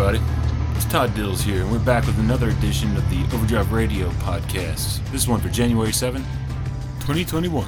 everybody. 0.00 0.24
It's 0.76 0.84
Todd 0.84 1.12
Dills 1.16 1.42
here, 1.42 1.62
and 1.62 1.72
we're 1.72 1.80
back 1.80 2.06
with 2.06 2.20
another 2.20 2.50
edition 2.50 2.96
of 2.96 3.10
the 3.10 3.20
Overdrive 3.34 3.72
Radio 3.72 4.08
podcast. 4.10 5.04
This 5.10 5.26
one 5.26 5.40
for 5.40 5.48
January 5.48 5.92
7, 5.92 6.22
2021. 7.00 7.66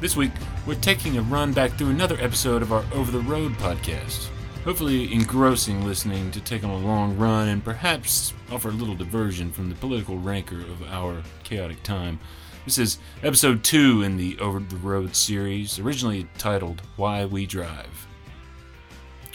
This 0.00 0.16
week, 0.16 0.30
we're 0.64 0.76
taking 0.76 1.16
a 1.16 1.22
run 1.22 1.52
back 1.52 1.72
through 1.72 1.90
another 1.90 2.16
episode 2.20 2.62
of 2.62 2.72
our 2.72 2.84
Over 2.92 3.10
the 3.10 3.18
Road 3.18 3.54
podcast. 3.54 4.28
Hopefully, 4.62 5.12
engrossing 5.12 5.84
listening 5.84 6.30
to 6.30 6.40
take 6.40 6.62
on 6.62 6.70
a 6.70 6.76
long 6.76 7.18
run 7.18 7.48
and 7.48 7.64
perhaps 7.64 8.32
offer 8.52 8.68
a 8.68 8.72
little 8.72 8.94
diversion 8.94 9.50
from 9.50 9.68
the 9.68 9.74
political 9.74 10.18
rancor 10.18 10.60
of 10.60 10.84
our 10.84 11.20
chaotic 11.42 11.82
time. 11.82 12.20
This 12.64 12.78
is 12.78 12.98
episode 13.24 13.64
2 13.64 14.02
in 14.02 14.18
the 14.18 14.38
Over 14.38 14.60
the 14.60 14.76
Road 14.76 15.16
series, 15.16 15.80
originally 15.80 16.28
titled 16.38 16.82
Why 16.94 17.24
We 17.24 17.44
Drive. 17.44 18.06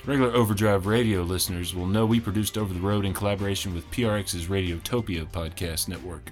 Regular 0.06 0.32
Overdrive 0.34 0.86
radio 0.86 1.22
listeners 1.22 1.76
will 1.76 1.86
know 1.86 2.06
we 2.06 2.20
produced 2.20 2.58
Over 2.58 2.74
the 2.74 2.80
Road 2.80 3.06
in 3.06 3.14
collaboration 3.14 3.76
with 3.76 3.90
PRX's 3.92 4.48
Radiotopia 4.48 5.30
podcast 5.30 5.88
network. 5.90 6.32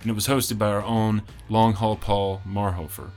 And 0.00 0.10
it 0.10 0.14
was 0.14 0.28
hosted 0.28 0.58
by 0.58 0.68
our 0.68 0.82
own 0.82 1.22
Long 1.48 1.72
Haul 1.72 1.96
Paul 1.96 2.40
Marhofer. 2.46 3.10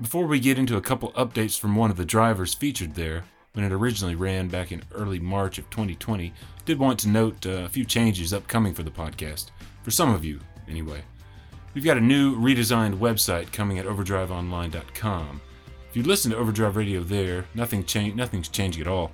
Before 0.00 0.26
we 0.26 0.40
get 0.40 0.58
into 0.58 0.76
a 0.76 0.82
couple 0.82 1.12
updates 1.12 1.58
from 1.58 1.76
one 1.76 1.90
of 1.90 1.96
the 1.96 2.04
drivers 2.04 2.52
featured 2.52 2.94
there, 2.94 3.24
when 3.52 3.64
it 3.64 3.72
originally 3.72 4.16
ran 4.16 4.48
back 4.48 4.72
in 4.72 4.82
early 4.92 5.20
March 5.20 5.58
of 5.58 5.70
2020, 5.70 6.26
I 6.26 6.32
did 6.64 6.78
want 6.78 6.98
to 7.00 7.08
note 7.08 7.46
uh, 7.46 7.50
a 7.64 7.68
few 7.68 7.84
changes 7.84 8.32
upcoming 8.32 8.74
for 8.74 8.82
the 8.82 8.90
podcast. 8.90 9.50
For 9.82 9.92
some 9.92 10.12
of 10.12 10.24
you, 10.24 10.40
anyway. 10.68 11.02
We've 11.74 11.84
got 11.84 11.96
a 11.96 12.00
new 12.00 12.36
redesigned 12.36 12.98
website 12.98 13.52
coming 13.52 13.78
at 13.78 13.86
overdriveonline.com. 13.86 15.40
You 15.98 16.04
listen 16.04 16.30
to 16.30 16.36
Overdrive 16.36 16.76
Radio 16.76 17.02
there, 17.02 17.46
nothing 17.56 17.82
cha- 17.82 18.14
nothing's 18.14 18.48
changing 18.48 18.82
at 18.82 18.86
all. 18.86 19.10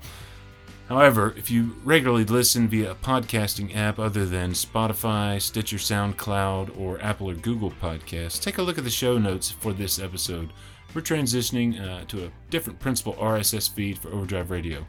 However, 0.91 1.33
if 1.35 1.51
you 1.51 1.77
regularly 1.83 2.27
listen 2.27 2.69
via 2.69 2.91
a 2.91 2.95
podcasting 2.95 3.75
app 3.75 3.99
other 3.99 4.27
than 4.27 4.51
Spotify, 4.51 5.41
Stitcher, 5.41 5.79
SoundCloud, 5.79 6.79
or 6.79 7.01
Apple 7.01 7.31
or 7.31 7.37
Google 7.37 7.71
Podcasts, 7.71 8.39
take 8.39 8.59
a 8.59 8.63
look 8.63 8.77
at 8.77 8.85
the 8.85 8.91
show 8.91 9.17
notes 9.17 9.51
for 9.51 9.73
this 9.73 9.99
episode. 9.99 10.53
We're 10.93 11.01
transitioning 11.01 11.81
uh, 11.81 12.05
to 12.05 12.27
a 12.27 12.31
different 12.51 12.81
principal 12.81 13.15
RSS 13.15 13.73
feed 13.73 13.97
for 13.97 14.11
Overdrive 14.11 14.51
Radio. 14.51 14.85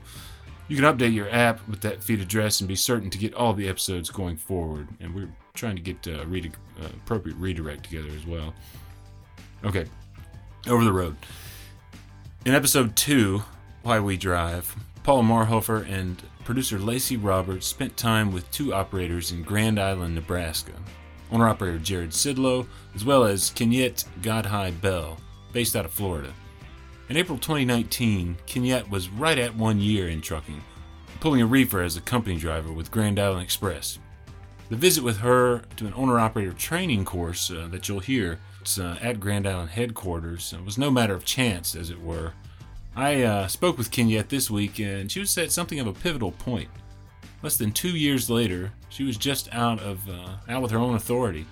You 0.68 0.76
can 0.76 0.84
update 0.84 1.14
your 1.14 1.30
app 1.30 1.66
with 1.66 1.80
that 1.80 2.04
feed 2.04 2.20
address 2.20 2.60
and 2.60 2.68
be 2.68 2.76
certain 2.76 3.10
to 3.10 3.18
get 3.18 3.34
all 3.36 3.54
the 3.54 3.70
episodes 3.70 4.10
going 4.10 4.36
forward. 4.36 4.90
And 5.00 5.16
we're 5.16 5.34
trying 5.54 5.78
to 5.78 5.82
get 5.82 6.06
uh, 6.10 6.24
uh, 6.24 6.88
appropriate 6.88 7.38
redirect 7.38 7.86
together 7.86 8.10
as 8.14 8.28
well. 8.28 8.54
Okay, 9.64 9.86
over 10.68 10.84
the 10.84 10.92
road. 10.92 11.16
In 12.46 12.54
episode 12.54 12.96
two, 12.96 13.42
Why 13.82 14.00
We 14.00 14.18
Drive, 14.18 14.76
Paul 15.02 15.24
Marhofer 15.24 15.84
and 15.90 16.22
producer 16.44 16.78
Lacey 16.78 17.18
Roberts 17.18 17.66
spent 17.66 17.98
time 17.98 18.32
with 18.32 18.52
two 18.52 18.72
operators 18.72 19.32
in 19.32 19.42
Grand 19.42 19.80
Island, 19.80 20.14
Nebraska. 20.14 20.74
Owner 21.32 21.48
operator 21.48 21.80
Jared 21.80 22.12
Sidlow, 22.12 22.68
as 22.94 23.04
well 23.04 23.24
as 23.24 23.50
Kenyette 23.50 24.06
Godhigh 24.22 24.80
Bell, 24.80 25.18
based 25.54 25.76
out 25.76 25.86
of 25.86 25.92
Florida. 25.92 26.32
In 27.10 27.18
April 27.18 27.40
2019, 27.40 28.38
Kenyette 28.46 28.92
was 28.92 29.10
right 29.10 29.40
at 29.40 29.56
one 29.56 29.80
year 29.80 30.10
in 30.10 30.22
trucking, 30.22 30.62
pulling 31.22 31.42
a 31.42 31.48
reefer 31.48 31.82
as 31.82 31.98
a 31.98 32.02
company 32.02 32.36
driver 32.36 32.72
with 32.72 32.92
Grand 32.92 33.18
Island 33.18 33.42
Express. 33.42 33.98
The 34.70 34.76
visit 34.76 35.04
with 35.04 35.18
her 35.18 35.64
to 35.78 35.88
an 35.88 35.96
owner 35.96 36.20
operator 36.20 36.54
training 36.54 37.06
course 37.06 37.50
uh, 37.50 37.70
that 37.72 37.90
you'll 37.90 38.02
hear 38.02 38.40
uh, 38.80 38.98
at 39.02 39.20
Grand 39.20 39.48
Island 39.48 39.72
headquarters 39.72 40.54
It 40.54 40.66
was 40.66 40.78
no 40.78 40.92
matter 40.92 41.14
of 41.14 41.26
chance, 41.26 41.76
as 41.76 41.90
it 41.90 42.02
were. 42.02 42.34
I 42.96 43.24
uh, 43.24 43.48
spoke 43.48 43.78
with 43.78 43.92
Kenyette 43.92 44.30
this 44.30 44.50
week, 44.50 44.80
and 44.80 45.12
she 45.12 45.20
was 45.20 45.38
at 45.38 45.52
something 45.52 45.80
of 45.80 45.88
a 45.88 45.94
pivotal 45.94 46.32
point. 46.32 46.70
Less 47.44 47.58
than 47.58 47.72
two 47.72 47.96
years 47.96 48.30
later, 48.30 48.72
she 48.90 49.04
was 49.04 49.18
just 49.18 49.54
out 49.54 49.80
of 49.82 50.08
uh, 50.10 50.38
out 50.48 50.62
with 50.62 50.72
her 50.72 50.78
own 50.78 50.96
authority 50.96 51.46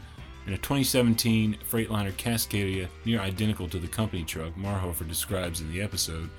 in 0.48 0.54
a 0.54 0.58
2017 0.58 1.58
Freightliner 1.70 2.14
Cascadia, 2.14 2.88
near 3.06 3.20
identical 3.20 3.68
to 3.70 3.80
the 3.80 3.88
company 3.88 4.24
truck 4.24 4.54
Marhofer 4.56 5.08
describes 5.08 5.62
in 5.62 5.72
the 5.72 5.82
episode, 5.82 6.30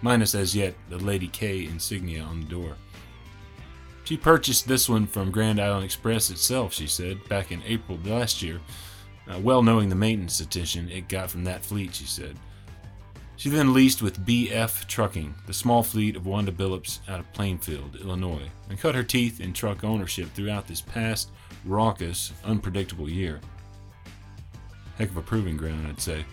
minus 0.00 0.34
as 0.34 0.54
yet 0.54 0.74
the 0.88 0.98
Lady 0.98 1.28
K 1.28 1.66
insignia 1.66 2.22
on 2.22 2.40
the 2.40 2.46
door. 2.46 2.76
She 4.04 4.16
purchased 4.16 4.66
this 4.66 4.88
one 4.88 5.06
from 5.06 5.30
Grand 5.30 5.60
Island 5.60 5.84
Express 5.84 6.30
itself, 6.30 6.72
she 6.72 6.88
said, 6.88 7.26
back 7.28 7.52
in 7.52 7.62
April 7.64 7.98
last 8.04 8.42
year, 8.42 8.60
uh, 9.32 9.38
well 9.38 9.62
knowing 9.62 9.88
the 9.88 9.94
maintenance 9.94 10.40
attention 10.40 10.90
it 10.90 11.08
got 11.08 11.30
from 11.30 11.44
that 11.44 11.64
fleet, 11.64 11.94
she 11.94 12.04
said. 12.04 12.36
She 13.36 13.48
then 13.48 13.72
leased 13.72 14.02
with 14.02 14.24
BF 14.24 14.86
Trucking, 14.86 15.34
the 15.46 15.52
small 15.52 15.82
fleet 15.82 16.14
of 16.14 16.26
Wanda 16.26 16.52
Billups 16.52 17.00
out 17.08 17.18
of 17.18 17.32
Plainfield, 17.32 17.96
Illinois, 17.96 18.50
and 18.68 18.78
cut 18.78 18.94
her 18.94 19.02
teeth 19.02 19.40
in 19.40 19.52
truck 19.52 19.82
ownership 19.82 20.28
throughout 20.32 20.68
this 20.68 20.80
past, 20.80 21.30
raucous, 21.64 22.32
unpredictable 22.44 23.08
year. 23.08 23.40
Heck 24.96 25.10
of 25.10 25.16
a 25.16 25.22
proving 25.22 25.56
ground, 25.56 25.86
I'd 25.88 26.00
say. 26.00 26.24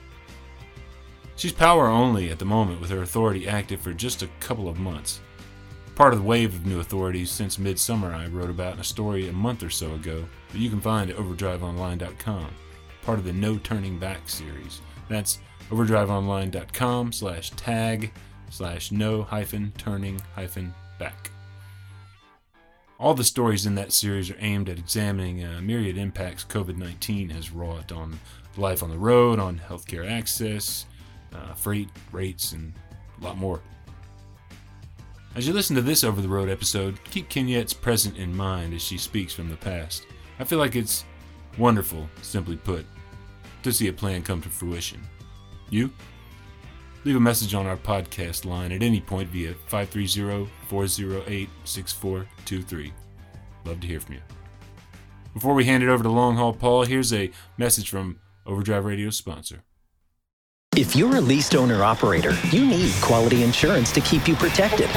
She's 1.36 1.54
power 1.54 1.88
only 1.88 2.30
at 2.30 2.38
the 2.38 2.46
moment, 2.46 2.82
with 2.82 2.90
her 2.90 3.02
authority 3.02 3.48
active 3.48 3.80
for 3.80 3.94
just 3.94 4.22
a 4.22 4.30
couple 4.40 4.68
of 4.68 4.78
months. 4.78 5.22
Part 5.96 6.14
of 6.14 6.20
the 6.20 6.26
wave 6.26 6.54
of 6.54 6.66
new 6.66 6.80
authorities 6.80 7.32
since 7.32 7.58
midsummer 7.58 8.14
I 8.14 8.28
wrote 8.28 8.50
about 8.50 8.74
in 8.76 8.82
a 8.82 8.84
story 8.84 9.30
a 9.30 9.34
month 9.34 9.64
or 9.64 9.70
so 9.70 9.94
ago 9.96 10.26
that 10.52 10.60
you 10.60 10.70
can 10.70 10.82
find 10.82 11.10
at 11.10 11.18
overdriveonline.com, 11.18 12.50
part 13.04 13.20
of 13.20 13.26
the 13.26 13.34
No 13.34 13.58
Turning 13.58 13.98
Back 13.98 14.28
series. 14.30 14.82
That's 15.08 15.40
overdriveonline.com 15.70 17.12
slash 17.12 17.52
tag 17.52 18.12
slash 18.50 18.92
no 18.92 19.24
hyphen 19.24 19.72
turning 19.78 20.22
hyphen 20.36 20.74
back. 20.98 21.32
All 23.00 23.14
the 23.14 23.24
stories 23.24 23.66
in 23.66 23.76
that 23.76 23.94
series 23.94 24.30
are 24.30 24.38
aimed 24.40 24.68
at 24.68 24.78
examining 24.78 25.44
uh, 25.44 25.62
myriad 25.62 25.98
impacts 25.98 26.44
COVID 26.44 26.78
19 26.78 27.30
has 27.30 27.52
wrought 27.52 27.92
on 27.92 28.20
life 28.58 28.84
on 28.84 28.90
the 28.90 28.98
road, 28.98 29.40
on 29.40 29.60
healthcare 29.70 30.10
access, 30.10 30.86
uh, 31.34 31.54
freight 31.54 31.90
rates, 32.12 32.52
and 32.52 32.74
a 33.22 33.24
lot 33.24 33.38
more. 33.38 33.62
As 35.36 35.48
you 35.48 35.54
listen 35.54 35.76
to 35.76 35.82
this 35.82 36.04
over 36.04 36.22
the 36.22 36.28
road 36.28 36.50
episode, 36.50 37.02
keep 37.06 37.30
Kenyette's 37.30 37.74
present 37.74 38.18
in 38.18 38.36
mind 38.36 38.74
as 38.74 38.82
she 38.82 38.98
speaks 38.98 39.32
from 39.32 39.50
the 39.50 39.56
past. 39.56 40.06
I 40.40 40.44
feel 40.44 40.60
like 40.60 40.76
it's 40.76 41.06
wonderful, 41.58 42.10
simply 42.22 42.56
put, 42.56 42.86
to 43.64 43.72
see 43.72 43.88
a 43.88 43.94
plan 43.94 44.22
come 44.24 44.42
to 44.42 44.50
fruition. 44.50 45.02
You? 45.70 45.92
Leave 47.06 47.16
a 47.16 47.20
message 47.20 47.54
on 47.54 47.66
our 47.66 47.78
podcast 47.78 48.46
line 48.46 48.72
at 48.72 48.84
any 48.84 49.00
point 49.00 49.30
via 49.30 49.54
530 49.68 50.50
408 50.68 51.50
6423. 51.64 52.94
Love 53.66 53.80
to 53.80 53.88
hear 53.88 54.00
from 54.00 54.16
you. 54.16 54.22
Before 55.34 55.54
we 55.54 55.66
hand 55.66 55.84
it 55.84 55.90
over 55.90 56.04
to 56.04 56.10
Long 56.10 56.36
Haul 56.36 56.54
Paul, 56.54 56.86
here's 56.86 57.14
a 57.14 57.32
message 57.58 57.90
from 57.90 58.20
Overdrive 58.46 58.86
Radio 58.86 59.10
sponsor. 59.10 59.64
If 60.80 60.96
you're 60.96 61.18
a 61.18 61.22
leased 61.22 61.56
owner 61.56 61.84
operator, 61.84 62.38
you 62.52 62.66
need 62.66 62.94
quality 63.02 63.44
insurance 63.44 63.92
to 63.92 64.00
keep 64.00 64.28
you 64.30 64.36
protected. 64.36 64.88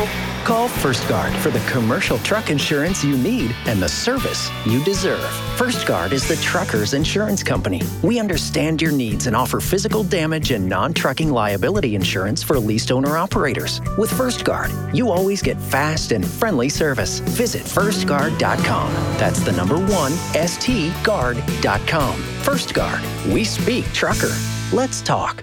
Call 0.45 0.69
First 0.69 1.09
Guard 1.09 1.35
for 1.39 1.51
the 1.51 1.59
commercial 1.69 2.19
truck 2.19 2.51
insurance 2.51 3.03
you 3.03 3.17
need 3.17 3.53
and 3.67 3.83
the 3.83 3.89
service 3.89 4.51
you 4.65 4.85
deserve. 4.85 5.25
First 5.57 5.87
Guard 5.87 6.13
is 6.13 6.29
the 6.29 6.37
trucker's 6.37 6.95
insurance 6.95 7.43
company. 7.43 7.83
We 8.03 8.21
understand 8.21 8.81
your 8.81 8.93
needs 8.93 9.27
and 9.27 9.35
offer 9.35 9.59
physical 9.61 10.05
damage 10.05 10.53
and 10.53 10.69
non 10.69 10.93
trucking 10.93 11.31
liability 11.31 11.97
insurance 11.97 12.45
for 12.45 12.61
leased 12.61 12.93
owner 12.93 13.17
operators. 13.17 13.81
With 13.99 14.13
First 14.13 14.45
Guard, 14.45 14.71
you 14.95 15.11
always 15.11 15.43
get 15.43 15.61
fast 15.61 16.13
and 16.13 16.25
friendly 16.25 16.69
service. 16.69 17.19
Visit 17.21 17.63
firstguard.com. 17.63 18.93
That's 19.19 19.41
the 19.41 19.53
number 19.53 19.79
one, 19.79 20.13
stguard.com. 20.35 22.17
First 22.43 22.75
Guard, 22.75 23.01
we 23.27 23.43
speak 23.43 23.87
trucker. 23.87 24.33
Let's 24.73 25.01
talk. 25.01 25.43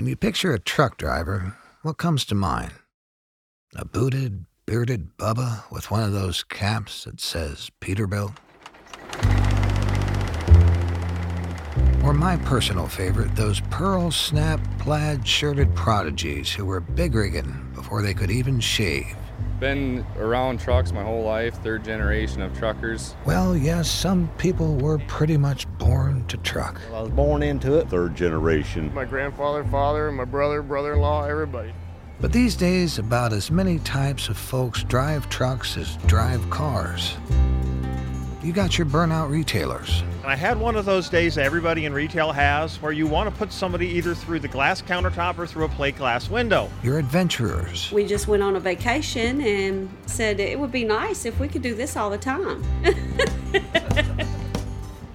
When 0.00 0.08
you 0.08 0.16
picture 0.16 0.54
a 0.54 0.58
truck 0.58 0.96
driver, 0.96 1.58
what 1.82 1.98
comes 1.98 2.24
to 2.24 2.34
mind? 2.34 2.72
A 3.76 3.84
booted, 3.84 4.46
bearded 4.64 5.18
Bubba 5.18 5.70
with 5.70 5.90
one 5.90 6.02
of 6.02 6.12
those 6.12 6.42
caps 6.42 7.04
that 7.04 7.20
says 7.20 7.70
Peterbilt? 7.82 8.34
Or 12.02 12.14
my 12.14 12.38
personal 12.46 12.86
favorite, 12.86 13.36
those 13.36 13.60
pearl 13.68 14.10
snap 14.10 14.58
plaid 14.78 15.28
shirted 15.28 15.74
prodigies 15.74 16.50
who 16.50 16.64
were 16.64 16.80
big 16.80 17.14
rigging 17.14 17.70
before 17.74 18.00
they 18.00 18.14
could 18.14 18.30
even 18.30 18.58
shave. 18.58 19.14
Been 19.60 20.06
around 20.16 20.58
trucks 20.58 20.90
my 20.90 21.02
whole 21.02 21.22
life, 21.22 21.54
third 21.62 21.84
generation 21.84 22.40
of 22.40 22.56
truckers. 22.58 23.14
Well, 23.26 23.54
yes, 23.54 23.90
some 23.90 24.30
people 24.38 24.74
were 24.76 24.98
pretty 25.00 25.36
much 25.36 25.68
born 25.76 26.24
to 26.28 26.38
truck. 26.38 26.80
I 26.88 27.02
was 27.02 27.10
born 27.10 27.42
into 27.42 27.74
it. 27.78 27.90
third 27.90 28.14
generation. 28.14 28.92
My 28.94 29.04
grandfather, 29.04 29.62
father, 29.64 30.10
my 30.10 30.24
brother, 30.24 30.62
brother 30.62 30.94
in 30.94 31.00
law, 31.00 31.24
everybody. 31.26 31.74
But 32.22 32.32
these 32.32 32.56
days, 32.56 32.98
about 32.98 33.34
as 33.34 33.50
many 33.50 33.78
types 33.80 34.30
of 34.30 34.38
folks 34.38 34.82
drive 34.82 35.28
trucks 35.28 35.76
as 35.76 35.96
drive 36.06 36.48
cars. 36.48 37.16
You 38.42 38.52
got 38.52 38.78
your 38.78 38.86
burnout 38.86 39.30
retailers. 39.30 40.02
I 40.24 40.34
had 40.34 40.58
one 40.58 40.74
of 40.74 40.86
those 40.86 41.10
days 41.10 41.34
that 41.34 41.44
everybody 41.44 41.84
in 41.84 41.92
retail 41.92 42.32
has 42.32 42.80
where 42.80 42.92
you 42.92 43.06
want 43.06 43.28
to 43.28 43.36
put 43.36 43.52
somebody 43.52 43.86
either 43.88 44.14
through 44.14 44.40
the 44.40 44.48
glass 44.48 44.80
countertop 44.80 45.38
or 45.38 45.46
through 45.46 45.66
a 45.66 45.68
plate 45.68 45.96
glass 45.96 46.30
window. 46.30 46.70
Your 46.82 46.98
adventurers. 46.98 47.92
We 47.92 48.06
just 48.06 48.28
went 48.28 48.42
on 48.42 48.56
a 48.56 48.60
vacation 48.60 49.42
and 49.42 49.90
said 50.06 50.40
it 50.40 50.58
would 50.58 50.72
be 50.72 50.84
nice 50.84 51.26
if 51.26 51.38
we 51.38 51.48
could 51.48 51.62
do 51.62 51.74
this 51.74 51.96
all 51.96 52.08
the 52.08 52.18
time. 52.18 52.64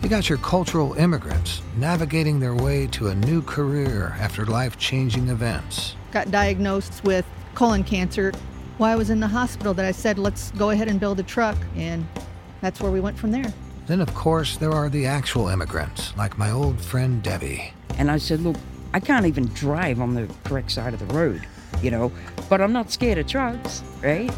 You 0.05 0.09
got 0.09 0.29
your 0.29 0.37
cultural 0.37 0.93
immigrants 0.93 1.63
navigating 1.77 2.39
their 2.39 2.53
way 2.53 2.85
to 2.91 3.07
a 3.07 3.15
new 3.15 3.41
career 3.41 4.15
after 4.19 4.45
life 4.45 4.77
changing 4.77 5.29
events. 5.29 5.95
Got 6.11 6.29
diagnosed 6.29 7.03
with 7.03 7.25
colon 7.55 7.83
cancer. 7.83 8.31
While 8.77 8.91
I 8.91 8.95
was 8.97 9.09
in 9.09 9.19
the 9.19 9.27
hospital, 9.27 9.73
that 9.73 9.83
I 9.83 9.89
said, 9.91 10.19
let's 10.19 10.51
go 10.51 10.69
ahead 10.69 10.89
and 10.89 10.99
build 10.99 11.19
a 11.19 11.23
truck. 11.23 11.57
And 11.75 12.05
that's 12.65 12.81
where 12.81 12.91
we 12.91 12.99
went 12.99 13.15
from 13.15 13.29
there. 13.29 13.53
Then, 13.85 14.01
of 14.01 14.11
course, 14.15 14.57
there 14.57 14.71
are 14.71 14.89
the 14.89 15.05
actual 15.05 15.49
immigrants, 15.49 16.17
like 16.17 16.39
my 16.39 16.49
old 16.49 16.81
friend 16.81 17.21
Debbie. 17.21 17.71
And 17.99 18.09
I 18.09 18.17
said, 18.17 18.39
Look, 18.39 18.55
I 18.91 18.99
can't 18.99 19.27
even 19.27 19.45
drive 19.49 20.01
on 20.01 20.15
the 20.15 20.27
correct 20.45 20.71
side 20.71 20.95
of 20.95 20.99
the 20.99 21.13
road, 21.13 21.45
you 21.83 21.91
know, 21.91 22.11
but 22.49 22.61
I'm 22.61 22.73
not 22.73 22.89
scared 22.89 23.19
of 23.19 23.27
trucks, 23.27 23.83
right? 24.01 24.31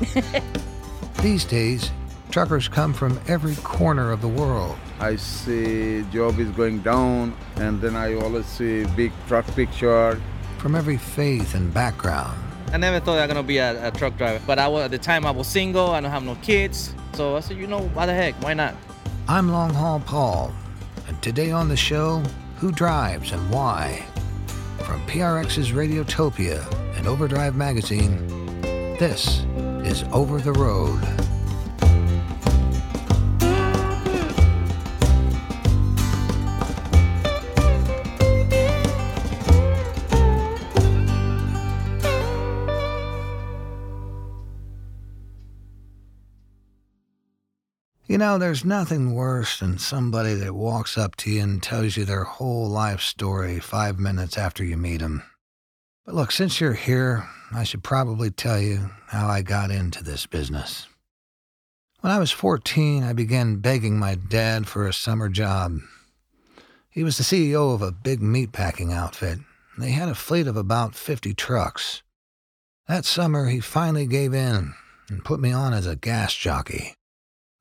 These 1.22 1.46
days, 1.46 1.90
truckers 2.30 2.68
come 2.68 2.94
from 2.94 3.18
every 3.30 3.56
corner 3.56 4.12
of 4.12 4.20
the 4.20 4.28
world. 4.28 4.76
I 5.00 5.16
see 5.16 6.04
job 6.12 6.38
is 6.38 6.50
going 6.50 6.80
down, 6.80 7.34
and 7.56 7.80
then 7.80 7.96
I 7.96 8.16
always 8.16 8.46
see 8.46 8.86
big 8.98 9.14
truck 9.30 9.48
picture. 9.56 10.22
From 10.58 10.76
every 10.76 10.98
faith 10.98 11.56
and 11.56 11.74
background. 11.74 12.38
I 12.74 12.78
never 12.78 13.00
thought 13.00 13.20
I 13.20 13.26
was 13.26 13.34
gonna 13.34 13.48
be 13.48 13.60
a, 13.60 13.88
a 13.88 13.92
truck 13.92 14.18
driver, 14.18 14.44
but 14.46 14.60
I 14.60 14.68
was, 14.68 14.84
at 14.84 14.92
the 14.92 14.98
time 14.98 15.26
I 15.26 15.32
was 15.32 15.48
single. 15.48 15.92
I 15.92 16.02
don't 16.02 16.12
have 16.12 16.26
no 16.26 16.36
kids, 16.42 16.94
so 17.18 17.36
I 17.36 17.40
said, 17.40 17.58
you 17.58 17.66
know, 17.66 17.82
why 17.96 18.06
the 18.06 18.14
heck? 18.14 18.36
Why 18.44 18.54
not? 18.54 18.76
I'm 19.28 19.52
Long 19.52 19.74
Haul 19.74 20.00
Paul, 20.00 20.54
and 21.08 21.20
today 21.24 21.50
on 21.50 21.68
the 21.68 21.76
show, 21.76 22.22
who 22.58 22.72
drives 22.72 23.32
and 23.32 23.50
why? 23.50 24.06
From 24.84 25.02
PRX's 25.08 25.72
Radiotopia 25.72 26.64
and 26.96 27.08
Overdrive 27.08 27.56
Magazine, 27.56 28.28
this 29.00 29.40
is 29.84 30.04
Over 30.14 30.40
the 30.40 30.54
Road. 30.54 31.02
You 48.18 48.24
know, 48.24 48.40
there's 48.40 48.66
nothing 48.66 49.14
worse 49.14 49.60
than 49.60 49.78
somebody 49.78 50.34
that 50.34 50.56
walks 50.56 50.98
up 50.98 51.16
to 51.18 51.30
you 51.30 51.44
and 51.44 51.62
tells 51.62 51.96
you 51.96 52.04
their 52.04 52.24
whole 52.24 52.68
life 52.68 53.00
story 53.00 53.60
five 53.60 54.00
minutes 54.00 54.40
after 54.40 54.64
you 54.64 54.76
meet 54.76 55.02
them. 55.02 55.22
But 56.04 56.16
look, 56.16 56.32
since 56.32 56.60
you're 56.60 56.74
here, 56.74 57.30
I 57.54 57.64
should 57.64 57.84
probably 57.84 58.32
tell 58.32 58.60
you 58.60 58.90
how 59.06 59.28
I 59.28 59.44
got 59.44 59.70
into 59.70 60.04
this 60.04 60.26
business. 60.26 60.88
When 62.02 62.12
I 62.12 62.18
was 62.18 62.32
14, 62.32 63.04
I 63.04 63.14
began 63.14 63.58
begging 63.58 64.00
my 64.00 64.16
dad 64.16 64.66
for 64.66 64.88
a 64.88 64.94
summer 64.94 65.30
job. 65.30 65.78
He 66.90 67.04
was 67.04 67.20
the 67.20 67.24
CEO 67.24 67.72
of 67.76 67.84
a 67.84 67.92
big 67.92 68.20
meatpacking 68.20 68.92
outfit, 68.92 69.38
and 69.76 69.86
they 69.86 69.92
had 69.92 70.10
a 70.10 70.16
fleet 70.16 70.48
of 70.48 70.58
about 70.58 70.96
50 70.96 71.36
trucks. 71.36 72.02
That 72.88 73.06
summer, 73.06 73.50
he 73.50 73.60
finally 73.60 74.08
gave 74.08 74.34
in 74.34 74.74
and 75.08 75.24
put 75.24 75.40
me 75.40 75.52
on 75.52 75.72
as 75.72 75.86
a 75.86 75.96
gas 75.96 76.34
jockey. 76.34 76.97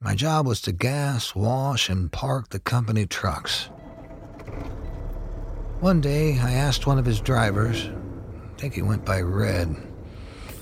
My 0.01 0.15
job 0.15 0.47
was 0.47 0.61
to 0.63 0.73
gas, 0.73 1.35
wash, 1.35 1.89
and 1.89 2.13
park 2.13 2.51
the 2.51 2.59
company 2.59 3.07
trucks. 3.07 3.71
One 5.81 6.03
day, 6.03 6.39
I 6.39 6.53
asked 6.53 6.87
one 6.87 6.99
of 6.99 7.07
his 7.07 7.19
drivers, 7.19 7.89
I 7.89 8.61
think 8.61 8.75
he 8.75 8.83
went 8.83 9.07
by 9.07 9.21
Red, 9.23 9.75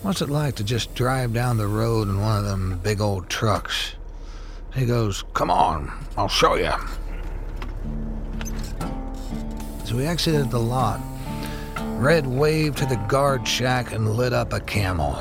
what's 0.03 0.23
it 0.23 0.31
like 0.31 0.55
to 0.57 0.65
just 0.65 0.95
drive 0.95 1.33
down 1.33 1.57
the 1.57 1.67
road 1.67 2.09
in 2.09 2.21
one 2.21 2.39
of 2.39 2.45
them 2.45 2.79
big 2.85 3.01
old 3.01 3.29
trucks? 3.29 3.97
He 4.73 4.87
goes, 4.87 5.25
Come 5.35 5.51
on, 5.51 5.93
I'll 6.17 6.29
show 6.29 6.55
you. 6.55 6.73
As 9.83 9.93
we 9.93 10.07
exited 10.07 10.53
the 10.53 10.61
lot, 10.61 11.01
Red 11.99 12.27
waved 12.27 12.79
to 12.79 12.87
the 12.87 12.97
guard 13.09 13.47
shack 13.47 13.93
and 13.93 14.15
lit 14.15 14.33
up 14.33 14.53
a 14.53 14.61
camel. 14.61 15.15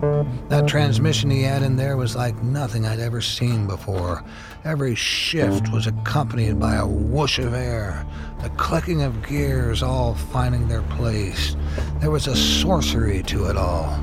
That 0.00 0.66
transmission 0.66 1.28
he 1.28 1.42
had 1.42 1.62
in 1.62 1.76
there 1.76 1.98
was 1.98 2.16
like 2.16 2.42
nothing 2.42 2.86
I'd 2.86 3.00
ever 3.00 3.20
seen 3.20 3.66
before. 3.66 4.24
Every 4.64 4.94
shift 4.94 5.70
was 5.70 5.86
accompanied 5.86 6.58
by 6.58 6.76
a 6.76 6.86
whoosh 6.86 7.38
of 7.38 7.52
air, 7.52 8.06
the 8.42 8.48
clicking 8.50 9.02
of 9.02 9.26
gears 9.26 9.82
all 9.82 10.14
finding 10.14 10.68
their 10.68 10.82
place. 10.82 11.54
There 12.00 12.10
was 12.10 12.28
a 12.28 12.36
sorcery 12.36 13.22
to 13.24 13.50
it 13.50 13.58
all. 13.58 14.02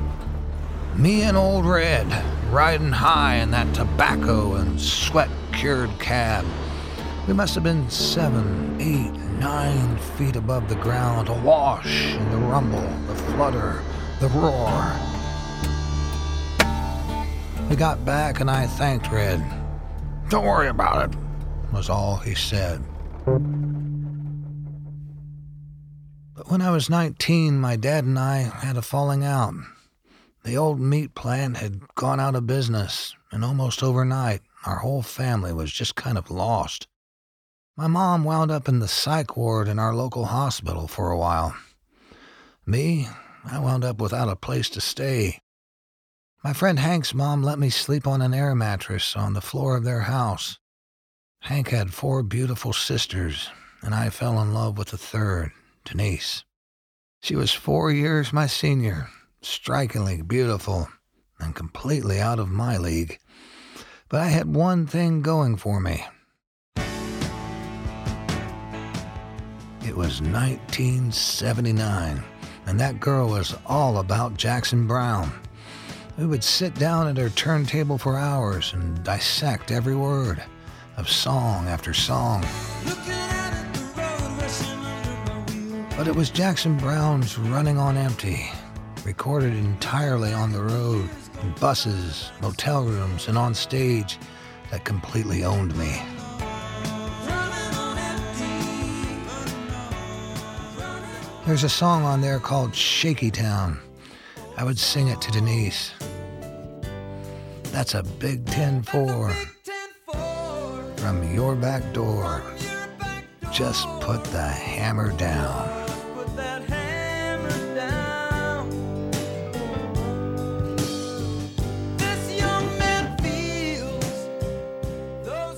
Me 0.94 1.22
and 1.22 1.36
Old 1.36 1.66
Red, 1.66 2.06
riding 2.52 2.92
high 2.92 3.36
in 3.36 3.50
that 3.50 3.74
tobacco 3.74 4.54
and 4.54 4.80
sweat 4.80 5.30
cured 5.52 5.90
cab. 5.98 6.44
We 7.26 7.34
must 7.34 7.56
have 7.56 7.64
been 7.64 7.90
seven, 7.90 8.76
eight, 8.80 9.12
nine 9.40 9.98
feet 10.16 10.36
above 10.36 10.68
the 10.68 10.76
ground, 10.76 11.28
awash 11.28 12.14
in 12.14 12.30
the 12.30 12.38
rumble, 12.38 12.88
the 13.08 13.14
flutter, 13.16 13.82
the 14.20 14.28
roar. 14.28 15.07
We 17.68 17.76
got 17.76 18.04
back 18.04 18.40
and 18.40 18.50
I 18.50 18.66
thanked 18.66 19.10
Red. 19.12 19.44
Don't 20.30 20.46
worry 20.46 20.68
about 20.68 21.10
it, 21.10 21.18
was 21.72 21.90
all 21.90 22.16
he 22.16 22.34
said. 22.34 22.82
But 26.34 26.50
when 26.50 26.62
I 26.62 26.70
was 26.70 26.88
19, 26.88 27.60
my 27.60 27.76
dad 27.76 28.04
and 28.04 28.18
I 28.18 28.38
had 28.38 28.76
a 28.78 28.82
falling 28.82 29.22
out. 29.22 29.52
The 30.44 30.56
old 30.56 30.80
meat 30.80 31.14
plant 31.14 31.58
had 31.58 31.94
gone 31.94 32.20
out 32.20 32.34
of 32.34 32.46
business, 32.46 33.14
and 33.30 33.44
almost 33.44 33.82
overnight, 33.82 34.40
our 34.64 34.76
whole 34.76 35.02
family 35.02 35.52
was 35.52 35.70
just 35.70 35.94
kind 35.94 36.16
of 36.16 36.30
lost. 36.30 36.86
My 37.76 37.86
mom 37.86 38.24
wound 38.24 38.50
up 38.50 38.66
in 38.66 38.78
the 38.78 38.88
psych 38.88 39.36
ward 39.36 39.68
in 39.68 39.78
our 39.78 39.94
local 39.94 40.24
hospital 40.24 40.88
for 40.88 41.10
a 41.10 41.18
while. 41.18 41.54
Me, 42.64 43.08
I 43.44 43.58
wound 43.58 43.84
up 43.84 44.00
without 44.00 44.28
a 44.28 44.36
place 44.36 44.70
to 44.70 44.80
stay. 44.80 45.38
My 46.44 46.52
friend 46.52 46.78
Hank's 46.78 47.14
mom 47.14 47.42
let 47.42 47.58
me 47.58 47.68
sleep 47.68 48.06
on 48.06 48.22
an 48.22 48.32
air 48.32 48.54
mattress 48.54 49.16
on 49.16 49.32
the 49.32 49.40
floor 49.40 49.76
of 49.76 49.82
their 49.82 50.02
house. 50.02 50.60
Hank 51.40 51.70
had 51.70 51.92
four 51.92 52.22
beautiful 52.22 52.72
sisters, 52.72 53.50
and 53.82 53.92
I 53.92 54.10
fell 54.10 54.40
in 54.40 54.54
love 54.54 54.78
with 54.78 54.90
the 54.90 54.98
third, 54.98 55.50
Denise. 55.84 56.44
She 57.20 57.34
was 57.34 57.52
four 57.52 57.90
years 57.90 58.32
my 58.32 58.46
senior, 58.46 59.08
strikingly 59.42 60.22
beautiful, 60.22 60.88
and 61.40 61.56
completely 61.56 62.20
out 62.20 62.38
of 62.38 62.48
my 62.48 62.78
league. 62.78 63.18
But 64.08 64.20
I 64.20 64.28
had 64.28 64.54
one 64.54 64.86
thing 64.86 65.22
going 65.22 65.56
for 65.56 65.80
me. 65.80 66.06
It 69.84 69.96
was 69.96 70.22
1979, 70.22 72.22
and 72.66 72.78
that 72.78 73.00
girl 73.00 73.30
was 73.30 73.56
all 73.66 73.98
about 73.98 74.36
Jackson 74.36 74.86
Browne. 74.86 75.32
We 76.18 76.26
would 76.26 76.42
sit 76.42 76.74
down 76.74 77.06
at 77.06 77.16
her 77.16 77.28
turntable 77.28 77.96
for 77.96 78.16
hours 78.16 78.72
and 78.72 79.04
dissect 79.04 79.70
every 79.70 79.94
word 79.94 80.42
of 80.96 81.08
song 81.08 81.68
after 81.68 81.94
song. 81.94 82.44
But 85.96 86.08
it 86.08 86.16
was 86.16 86.28
Jackson 86.30 86.76
Browne's 86.76 87.38
Running 87.38 87.78
on 87.78 87.96
Empty, 87.96 88.50
recorded 89.04 89.54
entirely 89.54 90.32
on 90.32 90.50
the 90.50 90.60
road, 90.60 91.08
in 91.40 91.52
buses, 91.60 92.32
motel 92.42 92.82
rooms, 92.82 93.28
and 93.28 93.38
on 93.38 93.54
stage, 93.54 94.18
that 94.72 94.84
completely 94.84 95.44
owned 95.44 95.76
me. 95.78 96.02
There's 101.46 101.62
a 101.62 101.68
song 101.68 102.02
on 102.02 102.20
there 102.20 102.40
called 102.40 102.74
Shaky 102.74 103.30
Town. 103.30 103.78
I 104.56 104.64
would 104.64 104.80
sing 104.80 105.06
it 105.06 105.20
to 105.20 105.30
Denise. 105.30 105.92
That's 107.78 107.94
a 107.94 108.02
Big 108.02 108.44
Ten 108.44 108.82
Four 108.82 109.30
from 110.96 111.32
your 111.32 111.54
back 111.54 111.92
door. 111.92 112.42
Just 113.52 113.86
put 114.00 114.24
the 114.24 114.42
hammer 114.42 115.12
down. 115.12 115.68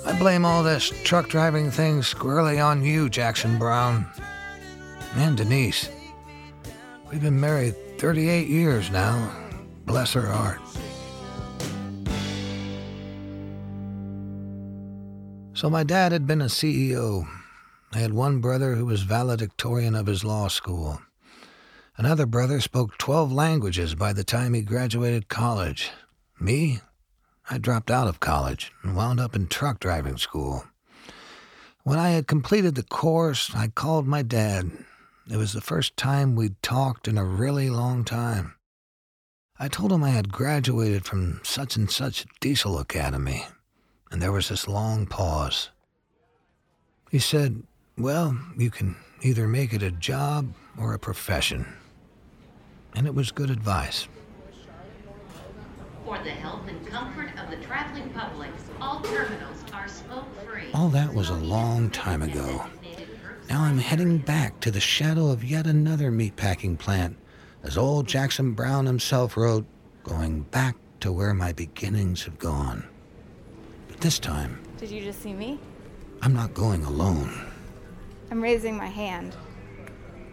I 0.04 0.18
blame 0.18 0.44
all 0.44 0.62
this 0.62 0.92
truck 1.02 1.30
driving 1.30 1.70
thing 1.70 2.02
squarely 2.02 2.60
on 2.60 2.84
you, 2.84 3.08
Jackson 3.08 3.56
Browne. 3.56 4.04
And 5.14 5.38
Denise. 5.38 5.88
We've 7.10 7.22
been 7.22 7.40
married 7.40 7.98
38 7.98 8.46
years 8.46 8.90
now. 8.90 9.34
Bless 9.86 10.12
her 10.12 10.26
heart. 10.26 10.60
So 15.60 15.68
my 15.68 15.84
dad 15.84 16.12
had 16.12 16.26
been 16.26 16.40
a 16.40 16.46
CEO. 16.46 17.28
I 17.92 17.98
had 17.98 18.14
one 18.14 18.40
brother 18.40 18.76
who 18.76 18.86
was 18.86 19.02
valedictorian 19.02 19.94
of 19.94 20.06
his 20.06 20.24
law 20.24 20.48
school. 20.48 21.02
Another 21.98 22.24
brother 22.24 22.62
spoke 22.62 22.96
12 22.96 23.30
languages 23.30 23.94
by 23.94 24.14
the 24.14 24.24
time 24.24 24.54
he 24.54 24.62
graduated 24.62 25.28
college. 25.28 25.90
Me, 26.40 26.80
I 27.50 27.58
dropped 27.58 27.90
out 27.90 28.08
of 28.08 28.20
college 28.20 28.72
and 28.82 28.96
wound 28.96 29.20
up 29.20 29.36
in 29.36 29.48
truck 29.48 29.80
driving 29.80 30.16
school. 30.16 30.64
When 31.82 31.98
I 31.98 32.08
had 32.12 32.26
completed 32.26 32.74
the 32.74 32.82
course, 32.82 33.54
I 33.54 33.68
called 33.68 34.06
my 34.06 34.22
dad. 34.22 34.70
It 35.30 35.36
was 35.36 35.52
the 35.52 35.60
first 35.60 35.94
time 35.94 36.36
we'd 36.36 36.62
talked 36.62 37.06
in 37.06 37.18
a 37.18 37.24
really 37.26 37.68
long 37.68 38.06
time. 38.06 38.54
I 39.58 39.68
told 39.68 39.92
him 39.92 40.04
I 40.04 40.08
had 40.08 40.32
graduated 40.32 41.04
from 41.04 41.42
such 41.44 41.76
and 41.76 41.90
such 41.90 42.24
diesel 42.40 42.78
academy, 42.78 43.44
and 44.10 44.20
there 44.20 44.32
was 44.32 44.48
this 44.48 44.66
long 44.66 45.06
pause. 45.06 45.70
He 47.10 47.18
said, 47.18 47.62
Well, 47.96 48.38
you 48.56 48.70
can 48.70 48.96
either 49.22 49.46
make 49.46 49.72
it 49.72 49.82
a 49.82 49.90
job 49.90 50.52
or 50.78 50.94
a 50.94 50.98
profession. 50.98 51.66
And 52.94 53.06
it 53.06 53.14
was 53.14 53.30
good 53.30 53.50
advice. 53.50 54.08
For 56.04 56.18
the 56.18 56.30
health 56.30 56.66
and 56.66 56.86
comfort 56.86 57.30
of 57.38 57.50
the 57.50 57.64
traveling 57.64 58.10
public, 58.10 58.50
all 58.80 59.00
terminals 59.00 59.64
are 59.72 59.86
smoke 59.86 60.26
free. 60.44 60.70
All 60.74 60.88
that 60.88 61.14
was 61.14 61.28
a 61.28 61.34
long 61.34 61.90
time 61.90 62.22
ago. 62.22 62.64
Now 63.48 63.62
I'm 63.62 63.78
heading 63.78 64.18
back 64.18 64.60
to 64.60 64.70
the 64.70 64.80
shadow 64.80 65.28
of 65.28 65.44
yet 65.44 65.66
another 65.66 66.10
meatpacking 66.10 66.78
plant, 66.78 67.16
as 67.62 67.76
old 67.76 68.08
Jackson 68.08 68.52
Browne 68.54 68.86
himself 68.86 69.36
wrote, 69.36 69.66
going 70.02 70.42
back 70.42 70.76
to 71.00 71.12
where 71.12 71.34
my 71.34 71.52
beginnings 71.52 72.22
have 72.24 72.38
gone. 72.38 72.88
But 74.00 74.06
this 74.06 74.18
time, 74.18 74.58
Did 74.78 74.90
you 74.90 75.02
just 75.02 75.22
see 75.22 75.34
me? 75.34 75.60
I'm 76.22 76.32
not 76.32 76.54
going 76.54 76.84
alone. 76.84 77.38
I'm 78.30 78.40
raising 78.40 78.74
my 78.74 78.86
hand. 78.86 79.36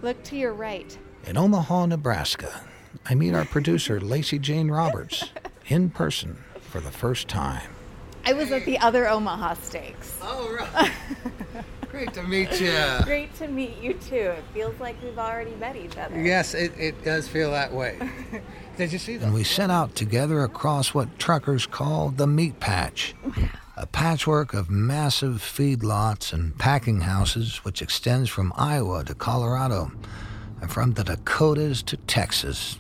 Look 0.02 0.24
to 0.24 0.38
your 0.38 0.54
right. 0.54 0.98
In 1.26 1.36
Omaha, 1.36 1.88
Nebraska, 1.88 2.62
I 3.06 3.14
meet 3.14 3.34
our 3.34 3.44
producer, 3.44 4.00
Lacey 4.14 4.40
Jane 4.40 4.72
Roberts, 4.72 5.34
in 5.66 5.90
person 5.90 6.42
for 6.62 6.80
the 6.80 6.92
first 6.92 7.28
time. 7.28 7.70
I 8.26 8.32
was 8.32 8.54
at 8.54 8.64
the 8.64 8.80
other 8.80 9.06
Omaha 9.06 9.56
Steaks. 9.56 10.18
Oh, 10.22 10.50
right. 10.74 10.92
Great 11.98 12.14
to 12.14 12.22
meet 12.22 12.62
you. 12.62 13.06
Great 13.06 13.34
to 13.38 13.48
meet 13.48 13.82
you 13.82 13.96
too. 13.96 14.16
It 14.16 14.44
feels 14.54 14.80
like 14.80 15.02
we've 15.02 15.18
already 15.18 15.56
met 15.56 15.76
each 15.76 15.98
other. 15.98 16.22
Yes, 16.22 16.54
it, 16.54 16.72
it 16.78 17.04
does 17.04 17.28
feel 17.28 17.50
that 17.50 17.74
way. 17.74 17.98
Did 18.78 18.94
you 18.94 19.00
see 19.00 19.18
that? 19.18 19.26
And 19.26 19.34
we 19.34 19.44
set 19.44 19.72
out 19.72 19.96
together 19.96 20.44
across 20.44 20.94
what 20.94 21.18
truckers 21.18 21.66
call 21.66 22.10
the 22.10 22.28
meat 22.28 22.60
patch. 22.60 23.16
A 23.76 23.88
patchwork 23.88 24.54
of 24.54 24.70
massive 24.70 25.38
feedlots 25.38 26.34
and 26.34 26.56
packing 26.60 27.02
houses 27.02 27.66
which 27.66 27.82
extends 27.82 28.30
from 28.30 28.54
Iowa 28.56 29.04
to 29.06 29.16
Colorado 29.16 29.92
and 30.62 30.72
from 30.72 30.94
the 30.94 31.04
Dakotas 31.04 31.82
to 31.82 31.98
Texas. 31.98 32.78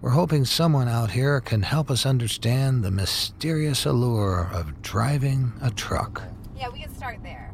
We're 0.00 0.10
hoping 0.10 0.44
someone 0.44 0.86
out 0.86 1.10
here 1.10 1.40
can 1.40 1.62
help 1.62 1.90
us 1.90 2.06
understand 2.06 2.84
the 2.84 2.92
mysterious 2.92 3.84
allure 3.84 4.48
of 4.52 4.80
driving 4.80 5.54
a 5.60 5.72
truck. 5.72 6.22
Yeah, 6.56 6.68
we 6.68 6.78
can 6.78 6.94
start 6.94 7.18
there. 7.24 7.45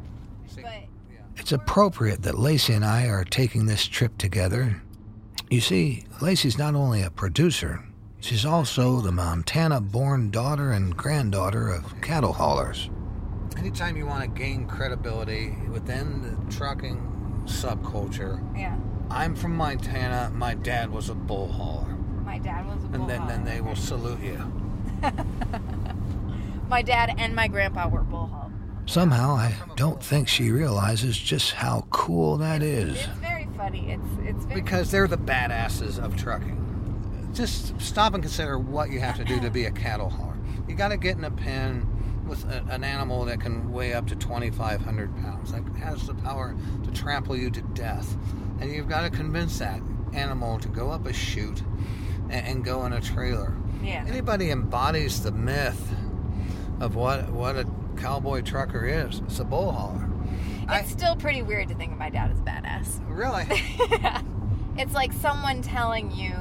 But 1.43 1.51
It's 1.51 1.61
appropriate 1.61 2.21
that 2.21 2.39
Lacey 2.39 2.71
and 2.71 2.85
I 2.85 3.07
are 3.07 3.25
taking 3.25 3.65
this 3.65 3.85
trip 3.85 4.17
together. 4.17 4.81
You 5.49 5.59
see, 5.59 6.05
Lacey's 6.21 6.57
not 6.57 6.73
only 6.73 7.01
a 7.01 7.09
producer, 7.09 7.83
she's 8.21 8.45
also 8.45 9.01
the 9.01 9.11
Montana 9.11 9.81
born 9.81 10.31
daughter 10.31 10.71
and 10.71 10.95
granddaughter 10.95 11.67
of 11.67 11.99
cattle 11.99 12.31
haulers. 12.31 12.89
Anytime 13.57 13.97
you 13.97 14.05
want 14.05 14.23
to 14.23 14.29
gain 14.41 14.65
credibility 14.67 15.57
within 15.69 16.21
the 16.21 16.55
trucking 16.55 17.43
subculture, 17.43 18.41
yeah, 18.57 18.77
I'm 19.11 19.35
from 19.35 19.57
Montana, 19.57 20.31
my 20.33 20.53
dad 20.53 20.91
was 20.91 21.09
a 21.09 21.13
bull 21.13 21.49
hauler. 21.49 21.97
my 22.23 22.39
dad 22.39 22.65
was 22.65 22.85
a 22.85 22.87
bull 22.87 23.01
And 23.01 23.09
then, 23.09 23.19
bull 23.19 23.27
then 23.27 23.43
they 23.43 23.59
will 23.59 23.75
salute 23.75 24.21
you. 24.21 24.39
My 26.69 26.81
dad 26.81 27.13
and 27.19 27.35
my 27.35 27.47
grandpa 27.47 27.87
were 27.87 28.01
bull 28.01 28.27
haul. 28.27 28.42
Somehow, 28.85 29.35
I 29.35 29.55
don't 29.75 30.03
think 30.03 30.27
she 30.27 30.51
realizes 30.51 31.17
just 31.17 31.53
how 31.53 31.87
cool 31.89 32.37
that 32.37 32.61
is. 32.61 32.97
It's 32.97 33.07
very 33.19 33.47
funny. 33.55 33.91
It's 33.91 34.27
it's 34.27 34.45
very 34.45 34.61
Because 34.61 34.91
they're 34.91 35.07
the 35.07 35.17
badasses 35.17 36.03
of 36.03 36.15
trucking. 36.17 37.31
Just 37.33 37.79
stop 37.81 38.13
and 38.13 38.21
consider 38.21 38.59
what 38.59 38.91
you 38.91 38.99
have 38.99 39.17
to 39.17 39.23
do 39.23 39.39
to 39.39 39.49
be 39.49 39.65
a 39.65 39.71
cattle 39.71 40.09
hauler. 40.09 40.37
You 40.67 40.75
got 40.75 40.89
to 40.89 40.97
get 40.97 41.17
in 41.17 41.23
a 41.23 41.31
pen 41.31 41.87
with 42.27 42.45
a, 42.45 42.63
an 42.69 42.83
animal 42.83 43.25
that 43.25 43.41
can 43.41 43.71
weigh 43.71 43.93
up 43.93 44.07
to 44.07 44.15
2,500 44.15 45.15
pounds, 45.17 45.51
that 45.51 45.63
has 45.77 46.05
the 46.07 46.13
power 46.15 46.55
to 46.83 46.91
trample 46.91 47.35
you 47.35 47.49
to 47.49 47.61
death. 47.61 48.15
And 48.59 48.71
you've 48.71 48.87
got 48.87 49.01
to 49.01 49.09
convince 49.09 49.59
that 49.59 49.81
animal 50.13 50.59
to 50.59 50.67
go 50.67 50.91
up 50.91 51.05
a 51.05 51.13
chute 51.13 51.63
and, 52.29 52.47
and 52.47 52.65
go 52.65 52.85
in 52.85 52.93
a 52.93 53.01
trailer. 53.01 53.55
Yeah. 53.81 54.05
Anybody 54.07 54.51
embodies 54.51 55.23
the 55.23 55.31
myth 55.31 55.95
of 56.79 56.95
what 56.95 57.29
what 57.29 57.55
a 57.55 57.65
cowboy 57.93 58.41
trucker 58.41 58.85
is. 58.85 59.19
It's 59.25 59.39
a 59.39 59.43
bull 59.43 59.71
hauler. 59.71 60.09
It's 60.69 60.91
still 60.91 61.15
pretty 61.15 61.41
weird 61.41 61.67
to 61.69 61.75
think 61.75 61.91
of 61.91 61.97
my 61.97 62.09
dad 62.09 62.31
as 62.31 62.39
badass. 62.41 63.01
Really? 63.07 63.45
It's 64.75 64.95
like 64.95 65.13
someone 65.13 65.61
telling 65.61 66.11
you 66.11 66.33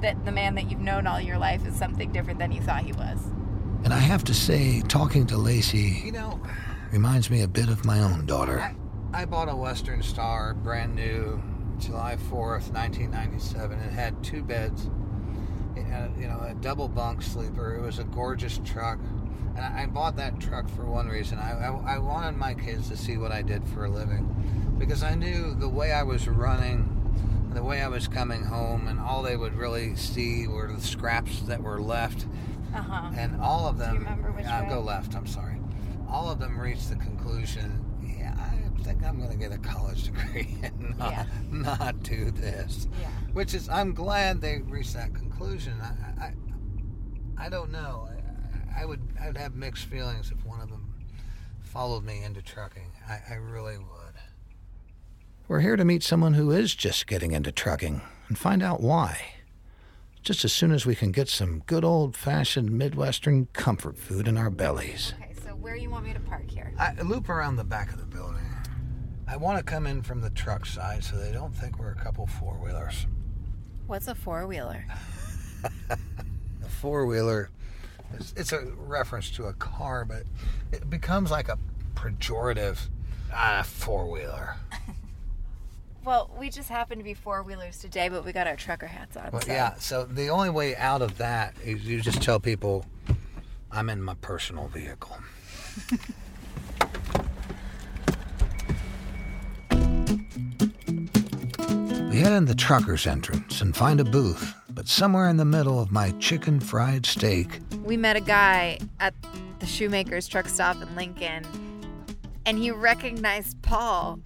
that 0.00 0.24
the 0.24 0.32
man 0.32 0.54
that 0.54 0.70
you've 0.70 0.80
known 0.80 1.06
all 1.06 1.20
your 1.20 1.36
life 1.36 1.66
is 1.66 1.74
something 1.74 2.10
different 2.10 2.38
than 2.38 2.52
you 2.52 2.62
thought 2.62 2.84
he 2.84 2.92
was. 2.92 3.20
And 3.84 3.92
I 3.92 3.98
have 3.98 4.24
to 4.24 4.34
say, 4.34 4.80
talking 4.88 5.26
to 5.26 5.36
Lacey, 5.36 6.00
you 6.04 6.12
know, 6.12 6.40
reminds 6.90 7.30
me 7.30 7.42
a 7.42 7.48
bit 7.48 7.68
of 7.68 7.84
my 7.84 8.00
own 8.00 8.24
daughter. 8.24 8.74
I 9.12 9.26
bought 9.26 9.50
a 9.50 9.54
Western 9.54 10.02
Star, 10.02 10.54
brand 10.54 10.94
new, 10.94 11.40
July 11.78 12.16
4th, 12.30 12.72
1997. 12.72 13.78
It 13.78 13.92
had 13.92 14.24
two 14.24 14.42
beds, 14.42 14.88
it 15.76 15.84
had, 15.84 16.12
you 16.18 16.26
know, 16.26 16.40
a 16.40 16.54
double 16.54 16.88
bunk 16.88 17.20
sleeper. 17.20 17.76
It 17.76 17.82
was 17.82 17.98
a 17.98 18.04
gorgeous 18.04 18.58
truck. 18.64 18.98
And 19.56 19.64
I 19.64 19.86
bought 19.86 20.16
that 20.16 20.40
truck 20.40 20.68
for 20.70 20.84
one 20.84 21.08
reason. 21.08 21.38
I, 21.38 21.52
I, 21.68 21.94
I 21.94 21.98
wanted 21.98 22.36
my 22.36 22.54
kids 22.54 22.88
to 22.88 22.96
see 22.96 23.16
what 23.16 23.30
I 23.32 23.42
did 23.42 23.62
for 23.68 23.84
a 23.84 23.88
living. 23.90 24.74
Because 24.78 25.02
I 25.02 25.14
knew 25.14 25.54
the 25.54 25.68
way 25.68 25.92
I 25.92 26.02
was 26.02 26.26
running, 26.26 27.50
the 27.54 27.62
way 27.62 27.80
I 27.82 27.88
was 27.88 28.08
coming 28.08 28.42
home, 28.44 28.88
and 28.88 28.98
all 28.98 29.22
they 29.22 29.36
would 29.36 29.54
really 29.54 29.94
see 29.94 30.48
were 30.48 30.72
the 30.72 30.80
scraps 30.80 31.40
that 31.42 31.62
were 31.62 31.80
left. 31.80 32.26
Uh 32.74 32.82
huh. 32.82 33.10
And 33.16 33.40
all 33.40 33.68
of 33.68 33.78
them, 33.78 33.98
remember 33.98 34.32
which 34.32 34.46
uh, 34.46 34.64
go 34.68 34.80
left. 34.80 35.14
I'm 35.14 35.26
sorry. 35.28 35.60
All 36.08 36.28
of 36.30 36.40
them 36.40 36.58
reached 36.60 36.90
the 36.90 36.96
conclusion. 36.96 37.84
Yeah, 38.02 38.34
I 38.36 38.82
think 38.82 39.04
I'm 39.04 39.18
going 39.18 39.30
to 39.30 39.36
get 39.36 39.52
a 39.52 39.58
college 39.58 40.04
degree 40.12 40.58
and 40.62 40.98
not, 40.98 41.12
Yeah. 41.12 41.26
not 41.52 42.02
do 42.02 42.32
this. 42.32 42.88
Yeah. 43.00 43.08
Which 43.32 43.54
is, 43.54 43.68
I'm 43.68 43.94
glad 43.94 44.40
they 44.40 44.58
reached 44.58 44.94
that 44.94 45.14
conclusion. 45.14 45.74
I, 45.80 46.24
I, 46.26 47.46
I 47.46 47.48
don't 47.48 47.70
know. 47.70 48.08
I, 48.76 48.82
I 48.82 48.84
would, 48.84 49.00
I 49.20 49.26
would 49.26 49.36
have 49.36 49.54
mixed 49.54 49.86
feelings 49.86 50.30
if 50.30 50.44
one 50.44 50.60
of 50.60 50.70
them 50.70 50.94
followed 51.62 52.04
me 52.04 52.22
into 52.22 52.42
trucking. 52.42 52.90
I, 53.08 53.20
I 53.30 53.34
really 53.34 53.78
would. 53.78 54.14
We're 55.48 55.60
here 55.60 55.76
to 55.76 55.84
meet 55.84 56.02
someone 56.02 56.34
who 56.34 56.50
is 56.50 56.74
just 56.74 57.06
getting 57.06 57.32
into 57.32 57.52
trucking 57.52 58.00
and 58.28 58.38
find 58.38 58.62
out 58.62 58.80
why 58.80 59.34
just 60.24 60.44
as 60.44 60.52
soon 60.52 60.72
as 60.72 60.86
we 60.86 60.94
can 60.94 61.12
get 61.12 61.28
some 61.28 61.60
good 61.66 61.84
old 61.84 62.16
fashioned 62.16 62.70
Midwestern 62.70 63.46
comfort 63.52 63.98
food 63.98 64.26
in 64.26 64.38
our 64.38 64.48
bellies. 64.48 65.12
Okay, 65.20 65.34
so 65.44 65.50
where 65.50 65.76
you 65.76 65.90
want 65.90 66.06
me 66.06 66.14
to 66.14 66.20
park 66.20 66.50
here? 66.50 66.72
I 66.78 66.94
loop 67.02 67.28
around 67.28 67.56
the 67.56 67.64
back 67.64 67.92
of 67.92 67.98
the 67.98 68.06
building. 68.06 68.40
I 69.28 69.36
want 69.36 69.58
to 69.58 69.64
come 69.64 69.86
in 69.86 70.02
from 70.02 70.22
the 70.22 70.30
truck 70.30 70.64
side 70.64 71.04
so 71.04 71.16
they 71.16 71.30
don't 71.30 71.54
think 71.54 71.78
we're 71.78 71.92
a 71.92 71.96
couple 71.96 72.26
four 72.26 72.54
wheelers. 72.54 73.06
What's 73.86 74.08
a 74.08 74.14
four 74.14 74.46
wheeler? 74.46 74.84
A 75.90 76.68
four 76.68 77.06
wheeler, 77.06 77.50
it's, 78.12 78.32
it's 78.36 78.52
a 78.52 78.64
reference 78.76 79.30
to 79.30 79.44
a 79.46 79.52
car, 79.54 80.04
but 80.04 80.24
it 80.72 80.88
becomes 80.90 81.30
like 81.30 81.48
a 81.48 81.58
pejorative. 81.94 82.78
Ah, 83.32 83.62
four 83.64 84.10
wheeler. 84.10 84.56
Well, 86.04 86.30
we 86.38 86.50
just 86.50 86.68
happen 86.68 86.98
to 86.98 87.04
be 87.04 87.14
four 87.14 87.42
wheelers 87.42 87.78
today, 87.78 88.10
but 88.10 88.26
we 88.26 88.32
got 88.32 88.46
our 88.46 88.56
trucker 88.56 88.86
hats 88.86 89.16
on. 89.16 89.30
Well, 89.32 89.40
so. 89.40 89.50
yeah, 89.50 89.74
so 89.78 90.04
the 90.04 90.28
only 90.28 90.50
way 90.50 90.76
out 90.76 91.00
of 91.00 91.16
that 91.16 91.54
is 91.64 91.86
you 91.86 92.02
just 92.02 92.20
tell 92.20 92.38
people 92.38 92.84
I'm 93.72 93.88
in 93.88 94.02
my 94.02 94.12
personal 94.20 94.68
vehicle. 94.68 95.16
we 102.10 102.20
head 102.20 102.32
in 102.32 102.44
the 102.44 102.54
trucker's 102.54 103.06
entrance 103.06 103.62
and 103.62 103.74
find 103.74 103.98
a 103.98 104.04
booth, 104.04 104.54
but 104.68 104.86
somewhere 104.86 105.28
in 105.28 105.38
the 105.38 105.44
middle 105.46 105.80
of 105.80 105.90
my 105.90 106.10
chicken 106.20 106.60
fried 106.60 107.06
steak, 107.06 107.60
We 107.84 107.96
met 107.96 108.16
a 108.16 108.20
guy 108.20 108.78
at 108.98 109.14
the 109.60 109.66
shoemaker's 109.66 110.26
truck 110.26 110.48
stop 110.48 110.80
in 110.82 110.94
Lincoln, 110.96 111.44
and 112.46 112.58
he 112.58 112.70
recognized 112.70 113.60
Paul 113.62 114.18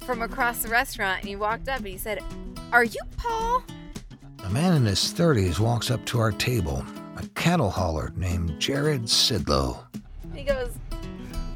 from 0.00 0.22
across 0.22 0.62
the 0.62 0.68
restaurant. 0.68 1.20
And 1.20 1.28
he 1.28 1.34
walked 1.34 1.68
up 1.68 1.78
and 1.78 1.88
he 1.88 1.98
said, 1.98 2.22
Are 2.72 2.84
you 2.84 3.00
Paul? 3.16 3.64
a 4.44 4.50
man 4.50 4.74
in 4.74 4.84
his 4.84 5.12
30s 5.12 5.58
walks 5.58 5.90
up 5.90 6.04
to 6.06 6.20
our 6.20 6.30
table, 6.30 6.84
a 7.16 7.26
cattle 7.34 7.68
hauler 7.70 8.12
named 8.14 8.60
Jared 8.60 9.02
Sidlow. 9.02 9.84
He 10.32 10.44
goes, 10.44 10.70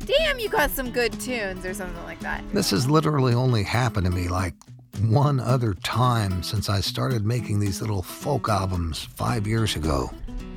damn, 0.06 0.40
you 0.40 0.48
got 0.48 0.70
some 0.70 0.90
good 0.90 1.12
tunes 1.20 1.64
or 1.64 1.72
something 1.72 2.02
like 2.02 2.18
that. 2.20 2.42
This 2.52 2.70
has 2.70 2.90
literally 2.90 3.32
only 3.32 3.62
happened 3.62 4.06
to 4.06 4.10
me 4.10 4.26
like 4.26 4.54
one 5.02 5.38
other 5.38 5.74
time 5.74 6.42
since 6.42 6.68
I 6.68 6.80
started 6.80 7.24
making 7.24 7.60
these 7.60 7.80
little 7.80 8.02
folk 8.02 8.48
albums 8.48 9.04
five 9.14 9.46
years 9.46 9.76
ago. 9.76 10.10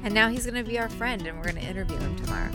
And 0.04 0.14
now 0.14 0.28
he's 0.28 0.46
going 0.46 0.62
to 0.62 0.70
be 0.70 0.78
our 0.78 0.90
friend 0.90 1.26
and 1.26 1.38
we're 1.38 1.46
going 1.46 1.56
to 1.56 1.62
interview 1.62 1.98
him 1.98 2.16
tomorrow. 2.18 2.52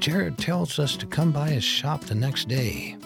Jared 0.00 0.36
tells 0.38 0.78
us 0.78 0.96
to 0.98 1.06
come 1.06 1.32
by 1.32 1.48
his 1.48 1.64
shop 1.64 2.02
the 2.02 2.14
next 2.14 2.46
day. 2.46 2.96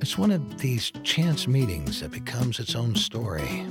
It's 0.00 0.18
one 0.18 0.30
of 0.30 0.58
these 0.58 0.90
chance 1.02 1.46
meetings 1.46 2.00
that 2.00 2.10
becomes 2.10 2.58
its 2.60 2.74
own 2.74 2.94
story. 2.94 3.66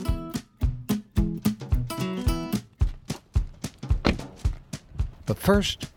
But 5.26 5.38
first, 5.38 5.88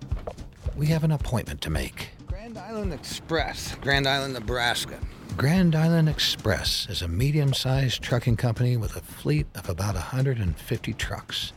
we 0.76 0.86
have 0.86 1.04
an 1.04 1.12
appointment 1.12 1.60
to 1.62 1.70
make. 1.70 2.08
Grand 2.26 2.56
Island 2.56 2.92
Express, 2.92 3.74
Grand 3.80 4.06
Island, 4.06 4.34
Nebraska. 4.34 4.98
Grand 5.37 5.76
Island 5.76 6.09
Express 6.09 6.87
is 6.88 7.02
a 7.02 7.09
medium 7.09 7.52
sized 7.52 8.00
trucking 8.00 8.38
company 8.38 8.78
with 8.78 8.97
a 8.97 9.02
fleet 9.02 9.47
of 9.55 9.69
about 9.69 9.95
150 9.95 10.93
trucks 10.95 11.52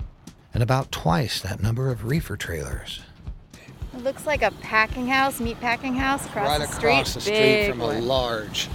and 0.54 0.62
about 0.62 0.92
twice 0.92 1.40
that 1.40 1.64
number 1.64 1.90
of 1.90 2.04
reefer 2.04 2.36
trailers. 2.36 3.00
It 3.94 4.04
looks 4.04 4.26
like 4.26 4.42
a 4.42 4.52
packing 4.60 5.08
house, 5.08 5.40
meat 5.40 5.62
packing 5.62 5.96
house 5.96 6.26
across 6.26 6.50
right 6.50 6.60
the 6.60 6.68
street. 6.68 6.90
across 6.90 7.14
the 7.14 7.22
street 7.22 7.38
Big 7.38 7.72
from 7.72 7.80
a 7.80 8.00
large 8.02 8.68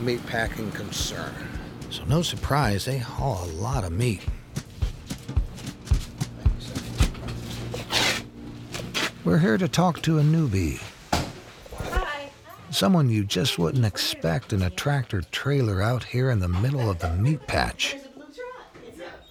meat 0.00 0.24
packing 0.26 0.70
concern. 0.72 1.32
So, 1.88 2.04
no 2.04 2.20
surprise, 2.20 2.84
they 2.84 2.98
haul 2.98 3.44
a 3.44 3.52
lot 3.54 3.82
of 3.82 3.92
meat. 3.92 4.20
We're 9.24 9.38
here 9.38 9.56
to 9.56 9.68
talk 9.68 10.02
to 10.02 10.18
a 10.18 10.22
newbie. 10.22 10.82
Someone 12.74 13.08
you 13.08 13.22
just 13.22 13.56
wouldn't 13.56 13.84
expect 13.84 14.52
in 14.52 14.60
a 14.60 14.68
tractor 14.68 15.22
trailer 15.30 15.80
out 15.80 16.02
here 16.02 16.28
in 16.28 16.40
the 16.40 16.48
middle 16.48 16.90
of 16.90 16.98
the 16.98 17.10
meat 17.10 17.46
patch. 17.46 17.94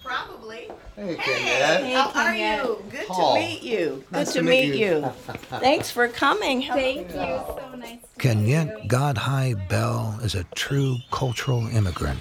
Probably. 0.02 0.70
Hey, 0.96 1.16
Hey, 1.16 1.92
how 1.92 2.10
are 2.14 2.34
you? 2.34 2.82
Good 2.90 3.06
Paul. 3.06 3.34
to 3.34 3.40
meet 3.40 3.62
you. 3.62 4.02
Good 4.10 4.12
Nice 4.12 4.32
to, 4.32 4.38
to 4.38 4.44
meet, 4.44 4.70
meet 4.70 4.80
you. 4.80 4.96
you. 4.96 5.02
Thanks 5.60 5.90
for 5.90 6.08
coming. 6.08 6.62
Thank 6.62 7.08
you. 7.08 7.14
So 7.14 7.74
nice. 7.76 7.98
Kenyette 8.18 8.88
Godhigh 8.88 9.68
Bell 9.68 10.18
is 10.22 10.34
a 10.34 10.44
true 10.54 10.96
cultural 11.10 11.66
immigrant. 11.68 12.20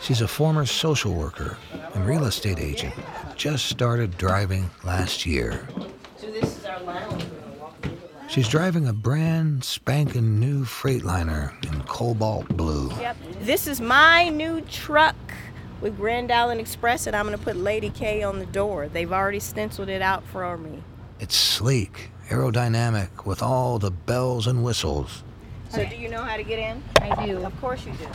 She's 0.00 0.20
a 0.20 0.28
former 0.28 0.64
social 0.64 1.12
worker 1.12 1.56
and 1.94 2.06
real 2.06 2.22
estate 2.24 2.60
agent. 2.60 2.94
Just 3.34 3.66
started 3.66 4.16
driving 4.16 4.70
last 4.84 5.26
year. 5.26 5.66
So 6.18 6.30
this 6.30 6.56
is 6.56 6.64
our 6.66 6.80
lounge. 6.84 7.21
She's 8.32 8.48
driving 8.48 8.88
a 8.88 8.94
brand 8.94 9.62
spanking 9.62 10.40
new 10.40 10.64
Freightliner 10.64 11.52
in 11.66 11.82
cobalt 11.82 12.48
blue. 12.48 12.90
Yep. 12.98 13.18
This 13.42 13.66
is 13.66 13.78
my 13.78 14.30
new 14.30 14.62
truck 14.62 15.14
with 15.82 15.98
Grand 15.98 16.32
Island 16.32 16.58
Express, 16.58 17.06
and 17.06 17.14
I'm 17.14 17.26
going 17.26 17.36
to 17.36 17.44
put 17.44 17.56
Lady 17.56 17.90
K 17.90 18.22
on 18.22 18.38
the 18.38 18.46
door. 18.46 18.88
They've 18.88 19.12
already 19.12 19.38
stenciled 19.38 19.90
it 19.90 20.00
out 20.00 20.24
for 20.24 20.56
me. 20.56 20.82
It's 21.20 21.36
sleek, 21.36 22.10
aerodynamic, 22.30 23.26
with 23.26 23.42
all 23.42 23.78
the 23.78 23.90
bells 23.90 24.46
and 24.46 24.64
whistles. 24.64 25.24
So 25.68 25.84
do 25.84 25.96
you 25.96 26.08
know 26.08 26.22
how 26.22 26.38
to 26.38 26.42
get 26.42 26.58
in? 26.58 26.82
I 27.02 27.26
do. 27.26 27.44
Of 27.44 27.60
course 27.60 27.84
you 27.84 27.92
do. 27.92 28.08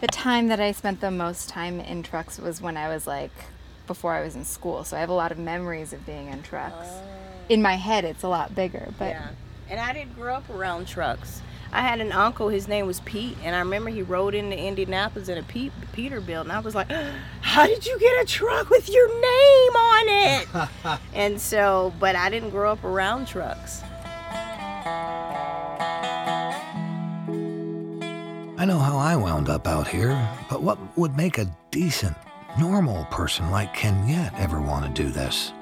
The 0.00 0.06
time 0.06 0.48
that 0.48 0.58
I 0.58 0.72
spent 0.72 1.02
the 1.02 1.10
most 1.10 1.50
time 1.50 1.80
in 1.80 2.02
trucks 2.02 2.38
was 2.38 2.62
when 2.62 2.78
I 2.78 2.88
was 2.88 3.06
like 3.06 3.32
before 3.86 4.14
I 4.14 4.24
was 4.24 4.34
in 4.34 4.46
school. 4.46 4.84
So 4.84 4.96
I 4.96 5.00
have 5.00 5.10
a 5.10 5.14
lot 5.14 5.32
of 5.32 5.38
memories 5.38 5.92
of 5.92 6.06
being 6.06 6.28
in 6.28 6.42
trucks. 6.42 6.88
Oh. 6.88 7.23
In 7.48 7.62
my 7.62 7.74
head, 7.74 8.04
it's 8.04 8.22
a 8.22 8.28
lot 8.28 8.54
bigger, 8.54 8.88
but 8.98 9.10
Yeah. 9.10 9.28
And 9.68 9.80
I 9.80 9.92
didn't 9.92 10.14
grow 10.14 10.34
up 10.34 10.48
around 10.50 10.86
trucks. 10.86 11.40
I 11.72 11.80
had 11.80 12.00
an 12.00 12.12
uncle, 12.12 12.48
his 12.50 12.68
name 12.68 12.86
was 12.86 13.00
Pete, 13.00 13.36
and 13.42 13.56
I 13.56 13.58
remember 13.58 13.90
he 13.90 14.02
rode 14.02 14.34
into 14.34 14.56
Indianapolis 14.56 15.28
in 15.28 15.38
a 15.38 15.42
Pete, 15.42 15.72
Peterbilt, 15.92 16.42
and 16.42 16.52
I 16.52 16.60
was 16.60 16.74
like, 16.74 16.88
How 17.40 17.66
did 17.66 17.84
you 17.84 17.98
get 17.98 18.22
a 18.22 18.24
truck 18.26 18.70
with 18.70 18.88
your 18.88 19.08
name 19.08 19.76
on 19.76 20.04
it? 20.08 20.98
and 21.14 21.40
so, 21.40 21.92
but 21.98 22.14
I 22.14 22.30
didn't 22.30 22.50
grow 22.50 22.70
up 22.70 22.84
around 22.84 23.26
trucks. 23.26 23.82
I 28.56 28.64
know 28.66 28.78
how 28.78 28.96
I 28.96 29.16
wound 29.16 29.48
up 29.48 29.66
out 29.66 29.88
here, 29.88 30.16
but 30.48 30.62
what 30.62 30.78
would 30.96 31.16
make 31.16 31.38
a 31.38 31.46
decent, 31.70 32.16
normal 32.58 33.04
person 33.06 33.50
like 33.50 33.74
Kenyette 33.74 34.38
ever 34.38 34.60
want 34.60 34.84
to 34.94 35.02
do 35.02 35.10
this? 35.10 35.52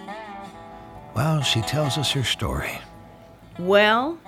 Well, 1.15 1.43
she 1.43 1.61
tells 1.63 1.99
us 1.99 2.13
her 2.13 2.25
story. 2.25 2.79
Well, 3.59 4.19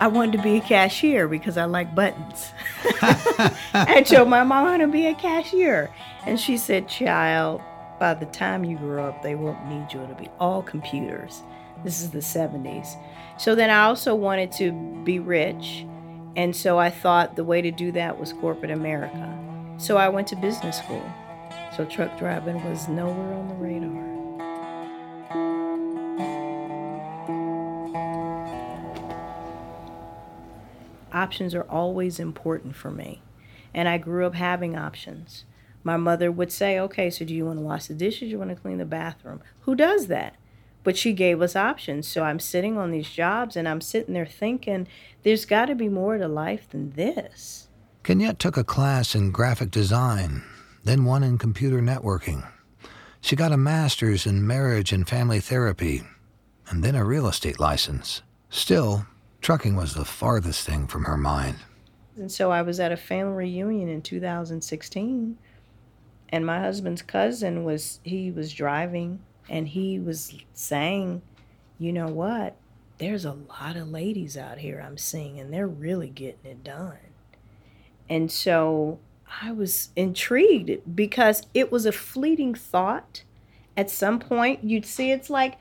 I 0.00 0.06
wanted 0.06 0.36
to 0.36 0.42
be 0.42 0.58
a 0.58 0.60
cashier 0.60 1.26
because 1.28 1.56
I 1.56 1.64
like 1.64 1.94
buttons. 1.94 2.52
I 3.74 4.04
told 4.06 4.28
my 4.28 4.44
mom 4.44 4.66
I 4.66 4.70
want 4.70 4.82
to 4.82 4.88
be 4.88 5.06
a 5.06 5.14
cashier. 5.14 5.90
And 6.24 6.38
she 6.38 6.56
said, 6.56 6.88
Child, 6.88 7.62
by 7.98 8.14
the 8.14 8.26
time 8.26 8.64
you 8.64 8.76
grow 8.76 9.08
up, 9.08 9.22
they 9.22 9.34
won't 9.34 9.66
need 9.66 9.92
you. 9.92 10.02
It'll 10.02 10.14
be 10.14 10.30
all 10.38 10.62
computers. 10.62 11.42
This 11.84 12.00
is 12.00 12.10
the 12.10 12.18
70s. 12.18 12.96
So 13.38 13.54
then 13.54 13.70
I 13.70 13.84
also 13.84 14.14
wanted 14.14 14.52
to 14.52 14.72
be 15.04 15.18
rich. 15.18 15.86
And 16.36 16.54
so 16.54 16.78
I 16.78 16.90
thought 16.90 17.34
the 17.34 17.44
way 17.44 17.62
to 17.62 17.70
do 17.70 17.90
that 17.92 18.20
was 18.20 18.32
corporate 18.34 18.70
America. 18.70 19.36
So 19.78 19.96
I 19.96 20.08
went 20.08 20.28
to 20.28 20.36
business 20.36 20.78
school. 20.78 21.02
So 21.76 21.84
truck 21.84 22.16
driving 22.18 22.62
was 22.68 22.88
nowhere 22.88 23.34
on 23.34 23.48
the 23.48 23.54
radar. 23.54 24.17
Options 31.22 31.54
are 31.54 31.62
always 31.62 32.18
important 32.20 32.76
for 32.76 32.90
me. 32.90 33.22
And 33.74 33.88
I 33.88 33.98
grew 33.98 34.26
up 34.26 34.34
having 34.34 34.76
options. 34.76 35.44
My 35.84 35.96
mother 35.96 36.30
would 36.30 36.52
say, 36.52 36.78
okay, 36.80 37.10
so 37.10 37.24
do 37.24 37.34
you 37.34 37.46
want 37.46 37.58
to 37.58 37.64
wash 37.64 37.86
the 37.86 37.94
dishes? 37.94 38.20
Do 38.20 38.26
you 38.26 38.38
want 38.38 38.50
to 38.50 38.56
clean 38.56 38.78
the 38.78 38.84
bathroom? 38.84 39.40
Who 39.60 39.74
does 39.74 40.06
that? 40.08 40.34
But 40.84 40.96
she 40.96 41.12
gave 41.12 41.42
us 41.42 41.56
options. 41.56 42.06
So 42.06 42.24
I'm 42.24 42.40
sitting 42.40 42.78
on 42.78 42.90
these 42.90 43.10
jobs 43.10 43.56
and 43.56 43.68
I'm 43.68 43.80
sitting 43.80 44.14
there 44.14 44.26
thinking, 44.26 44.86
there's 45.22 45.44
got 45.44 45.66
to 45.66 45.74
be 45.74 45.88
more 45.88 46.18
to 46.18 46.28
life 46.28 46.68
than 46.70 46.92
this. 46.92 47.68
Kenyette 48.04 48.38
took 48.38 48.56
a 48.56 48.64
class 48.64 49.14
in 49.14 49.30
graphic 49.30 49.70
design, 49.70 50.42
then 50.84 51.04
one 51.04 51.22
in 51.22 51.36
computer 51.36 51.80
networking. 51.80 52.46
She 53.20 53.36
got 53.36 53.52
a 53.52 53.56
master's 53.56 54.26
in 54.26 54.46
marriage 54.46 54.92
and 54.92 55.06
family 55.06 55.40
therapy, 55.40 56.02
and 56.68 56.82
then 56.82 56.94
a 56.94 57.04
real 57.04 57.26
estate 57.26 57.60
license. 57.60 58.22
Still, 58.48 59.06
trucking 59.40 59.76
was 59.76 59.94
the 59.94 60.04
farthest 60.04 60.66
thing 60.66 60.86
from 60.86 61.04
her 61.04 61.16
mind. 61.16 61.56
And 62.16 62.30
so 62.30 62.50
I 62.50 62.62
was 62.62 62.80
at 62.80 62.92
a 62.92 62.96
family 62.96 63.46
reunion 63.46 63.88
in 63.88 64.02
2016, 64.02 65.38
and 66.30 66.46
my 66.46 66.60
husband's 66.60 67.02
cousin 67.02 67.64
was 67.64 68.00
he 68.02 68.30
was 68.30 68.52
driving 68.52 69.20
and 69.48 69.68
he 69.68 69.98
was 69.98 70.34
saying, 70.52 71.22
"You 71.78 71.92
know 71.92 72.08
what? 72.08 72.56
There's 72.98 73.24
a 73.24 73.32
lot 73.32 73.76
of 73.76 73.88
ladies 73.88 74.36
out 74.36 74.58
here 74.58 74.82
I'm 74.84 74.98
seeing 74.98 75.38
and 75.38 75.52
they're 75.52 75.68
really 75.68 76.10
getting 76.10 76.50
it 76.50 76.64
done." 76.64 76.98
And 78.10 78.30
so 78.30 78.98
I 79.42 79.52
was 79.52 79.90
intrigued 79.94 80.96
because 80.96 81.46
it 81.54 81.70
was 81.70 81.86
a 81.86 81.92
fleeting 81.92 82.54
thought. 82.54 83.22
At 83.76 83.90
some 83.90 84.18
point, 84.18 84.64
you'd 84.64 84.86
see 84.86 85.12
it's 85.12 85.30
like 85.30 85.56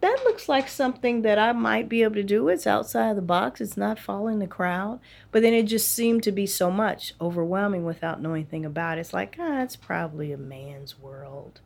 that 0.00 0.22
looks 0.24 0.48
like 0.48 0.68
something 0.68 1.22
that 1.22 1.38
I 1.38 1.52
might 1.52 1.88
be 1.88 2.02
able 2.02 2.14
to 2.14 2.22
do. 2.22 2.48
It's 2.48 2.66
outside 2.66 3.10
of 3.10 3.16
the 3.16 3.22
box, 3.22 3.60
it's 3.60 3.76
not 3.76 3.98
following 3.98 4.38
the 4.38 4.46
crowd. 4.46 5.00
But 5.30 5.42
then 5.42 5.52
it 5.52 5.64
just 5.64 5.92
seemed 5.92 6.22
to 6.22 6.32
be 6.32 6.46
so 6.46 6.70
much 6.70 7.14
overwhelming 7.20 7.84
without 7.84 8.20
knowing 8.20 8.42
anything 8.42 8.64
about 8.64 8.96
it. 8.96 9.02
It's 9.02 9.12
like, 9.12 9.36
ah, 9.38 9.62
it's 9.62 9.76
probably 9.76 10.32
a 10.32 10.38
man's 10.38 10.98
world. 10.98 11.60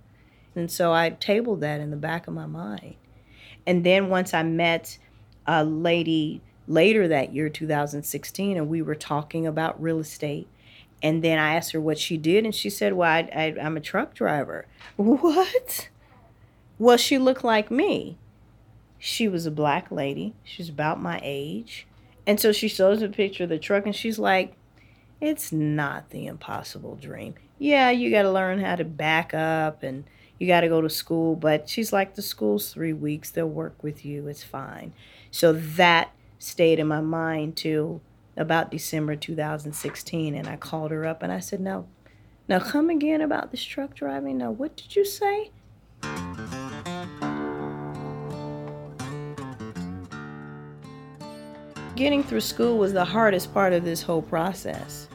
And 0.56 0.70
so 0.70 0.92
I 0.92 1.10
tabled 1.10 1.60
that 1.60 1.80
in 1.80 1.90
the 1.90 1.96
back 1.96 2.26
of 2.26 2.34
my 2.34 2.46
mind. 2.46 2.96
And 3.66 3.84
then 3.84 4.08
once 4.08 4.34
I 4.34 4.42
met 4.42 4.98
a 5.46 5.64
lady 5.64 6.40
later 6.66 7.06
that 7.08 7.32
year, 7.34 7.48
2016, 7.48 8.56
and 8.56 8.68
we 8.68 8.82
were 8.82 8.94
talking 8.94 9.46
about 9.46 9.80
real 9.80 10.00
estate. 10.00 10.48
And 11.02 11.22
then 11.22 11.38
I 11.38 11.54
asked 11.54 11.72
her 11.72 11.80
what 11.80 11.98
she 11.98 12.16
did, 12.16 12.44
and 12.44 12.54
she 12.54 12.70
said, 12.70 12.94
Well, 12.94 13.10
I, 13.10 13.28
I, 13.34 13.54
I'm 13.60 13.76
a 13.76 13.80
truck 13.80 14.14
driver. 14.14 14.66
What? 14.96 15.88
Well, 16.78 16.96
she 16.96 17.18
looked 17.18 17.44
like 17.44 17.70
me. 17.70 18.16
She 19.06 19.28
was 19.28 19.44
a 19.44 19.50
black 19.50 19.90
lady. 19.90 20.34
She's 20.44 20.70
about 20.70 20.98
my 20.98 21.20
age. 21.22 21.86
And 22.26 22.40
so 22.40 22.52
she 22.52 22.68
shows 22.68 23.02
a 23.02 23.08
picture 23.08 23.44
of 23.44 23.50
the 23.50 23.58
truck 23.58 23.84
and 23.84 23.94
she's 23.94 24.18
like, 24.18 24.56
It's 25.20 25.52
not 25.52 26.08
the 26.08 26.26
impossible 26.26 26.96
dream. 26.96 27.34
Yeah, 27.58 27.90
you 27.90 28.10
got 28.10 28.22
to 28.22 28.30
learn 28.30 28.60
how 28.60 28.76
to 28.76 28.84
back 28.84 29.34
up 29.34 29.82
and 29.82 30.04
you 30.38 30.46
got 30.46 30.62
to 30.62 30.68
go 30.68 30.80
to 30.80 30.88
school. 30.88 31.36
But 31.36 31.68
she's 31.68 31.92
like, 31.92 32.14
The 32.14 32.22
school's 32.22 32.72
three 32.72 32.94
weeks. 32.94 33.30
They'll 33.30 33.46
work 33.46 33.82
with 33.82 34.06
you. 34.06 34.26
It's 34.26 34.42
fine. 34.42 34.94
So 35.30 35.52
that 35.52 36.10
stayed 36.38 36.78
in 36.78 36.86
my 36.86 37.02
mind 37.02 37.56
till 37.56 38.00
about 38.38 38.70
December 38.70 39.16
2016. 39.16 40.34
And 40.34 40.48
I 40.48 40.56
called 40.56 40.92
her 40.92 41.04
up 41.04 41.22
and 41.22 41.30
I 41.30 41.40
said, 41.40 41.60
no, 41.60 41.86
now 42.48 42.58
come 42.58 42.88
again 42.88 43.20
about 43.20 43.50
this 43.50 43.62
truck 43.62 43.94
driving. 43.94 44.38
Now, 44.38 44.50
what 44.50 44.78
did 44.78 44.96
you 44.96 45.04
say? 45.04 45.50
Getting 51.96 52.24
through 52.24 52.40
school 52.40 52.76
was 52.76 52.92
the 52.92 53.04
hardest 53.04 53.54
part 53.54 53.72
of 53.72 53.84
this 53.84 54.02
whole 54.02 54.22
process. 54.22 55.08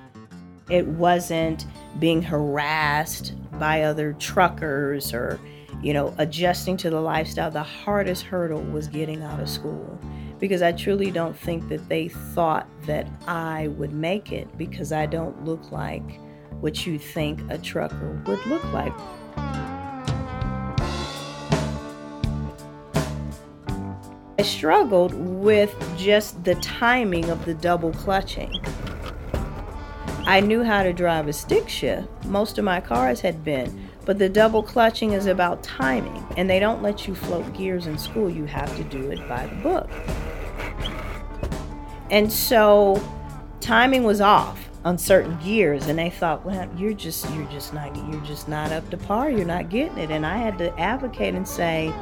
It 0.70 0.88
wasn't 0.88 1.66
being 2.00 2.22
harassed 2.22 3.34
by 3.60 3.82
other 3.84 4.14
truckers 4.14 5.14
or, 5.14 5.42
you 5.82 5.94
know, 5.94 6.16
adjusting 6.20 6.78
to 6.78 6.90
the 6.90 7.02
lifestyle. 7.02 7.52
The 7.52 7.64
hardest 7.64 8.24
hurdle 8.24 8.62
was 8.62 8.88
getting 8.88 9.22
out 9.24 9.42
of 9.42 9.50
school 9.50 10.00
because 10.40 10.62
I 10.62 10.72
truly 10.72 11.12
don't 11.12 11.36
think 11.36 11.68
that 11.68 11.90
they 11.90 12.08
thought 12.08 12.66
that 12.86 13.10
I 13.28 13.68
would 13.70 13.92
make 13.92 14.32
it 14.32 14.58
because 14.58 14.94
I 14.94 15.06
don't 15.06 15.44
look 15.44 15.74
like 15.74 16.20
what 16.62 16.86
you 16.86 16.98
think 16.98 17.42
a 17.52 17.58
trucker 17.58 18.22
would 18.26 18.46
look 18.46 18.64
like. 18.72 18.94
I 24.40 24.42
struggled 24.42 25.14
with 25.16 25.76
just 25.98 26.46
the 26.46 26.56
timing 26.56 27.30
of 27.30 27.44
the 27.44 27.54
double 27.54 27.92
clutching. 27.92 28.64
I 30.20 30.40
knew 30.40 30.64
how 30.64 30.82
to 30.82 30.94
drive 30.94 31.28
a 31.28 31.34
stick 31.34 31.68
shift. 31.68 32.08
Most 32.24 32.58
of 32.58 32.64
my 32.64 32.80
cars 32.80 33.20
had 33.20 33.44
been, 33.44 33.90
but 34.06 34.18
the 34.18 34.30
double 34.30 34.64
clutching 34.64 35.12
is 35.12 35.26
about 35.26 35.62
timing, 35.62 36.26
and 36.38 36.50
they 36.50 36.58
don't 36.58 36.82
let 36.82 37.06
you 37.06 37.16
float 37.16 37.54
gears 37.54 37.86
in 37.86 37.98
school. 37.98 38.30
You 38.30 38.46
have 38.46 38.74
to 38.78 38.84
do 38.86 39.12
it 39.12 39.28
by 39.28 39.46
the 39.46 39.56
book. 39.56 39.90
And 42.10 42.32
so 42.32 43.04
timing 43.60 44.06
was 44.06 44.22
off 44.22 44.70
on 44.86 44.98
certain 44.98 45.38
gears 45.40 45.88
and 45.88 46.00
they 46.00 46.10
thought, 46.10 46.46
well, 46.46 46.70
you're 46.78 46.94
just 46.94 47.30
you're 47.32 47.52
just 47.52 47.74
not 47.74 47.94
you're 48.10 48.24
just 48.24 48.48
not 48.48 48.72
up 48.72 48.90
to 48.92 48.96
par. 48.98 49.30
You're 49.30 49.44
not 49.44 49.68
getting 49.68 49.98
it. 49.98 50.12
And 50.12 50.26
I 50.26 50.38
had 50.38 50.58
to 50.60 50.80
advocate 50.80 51.36
and 51.36 51.46
say, 51.46 51.94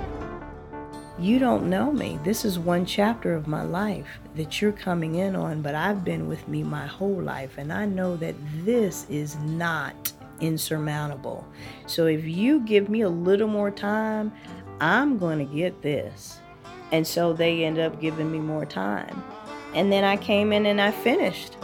you 1.19 1.39
don't 1.39 1.69
know 1.69 1.91
me. 1.91 2.19
This 2.23 2.45
is 2.45 2.59
one 2.59 2.85
chapter 2.85 3.33
of 3.33 3.47
my 3.47 3.63
life 3.63 4.19
that 4.35 4.61
you're 4.61 4.71
coming 4.71 5.15
in 5.15 5.35
on, 5.35 5.61
but 5.61 5.73
I've 5.73 6.03
been 6.03 6.27
with 6.27 6.47
me 6.47 6.61
my 6.61 6.85
whole 6.85 7.21
life, 7.21 7.57
and 7.57 7.73
I 7.73 7.85
know 7.85 8.15
that 8.17 8.35
this 8.63 9.07
is 9.09 9.35
not 9.37 10.13
insurmountable. 10.41 11.47
So 11.87 12.05
if 12.05 12.25
you 12.25 12.59
give 12.59 12.89
me 12.89 13.01
a 13.01 13.09
little 13.09 13.47
more 13.47 13.71
time, 13.71 14.31
I'm 14.79 15.17
going 15.17 15.39
to 15.39 15.55
get 15.55 15.81
this. 15.81 16.39
And 16.91 17.05
so 17.05 17.33
they 17.33 17.63
end 17.63 17.79
up 17.79 17.99
giving 17.99 18.31
me 18.31 18.39
more 18.39 18.65
time. 18.65 19.23
And 19.73 19.91
then 19.91 20.03
I 20.03 20.17
came 20.17 20.53
in 20.53 20.67
and 20.67 20.79
I 20.79 20.91
finished. 20.91 21.57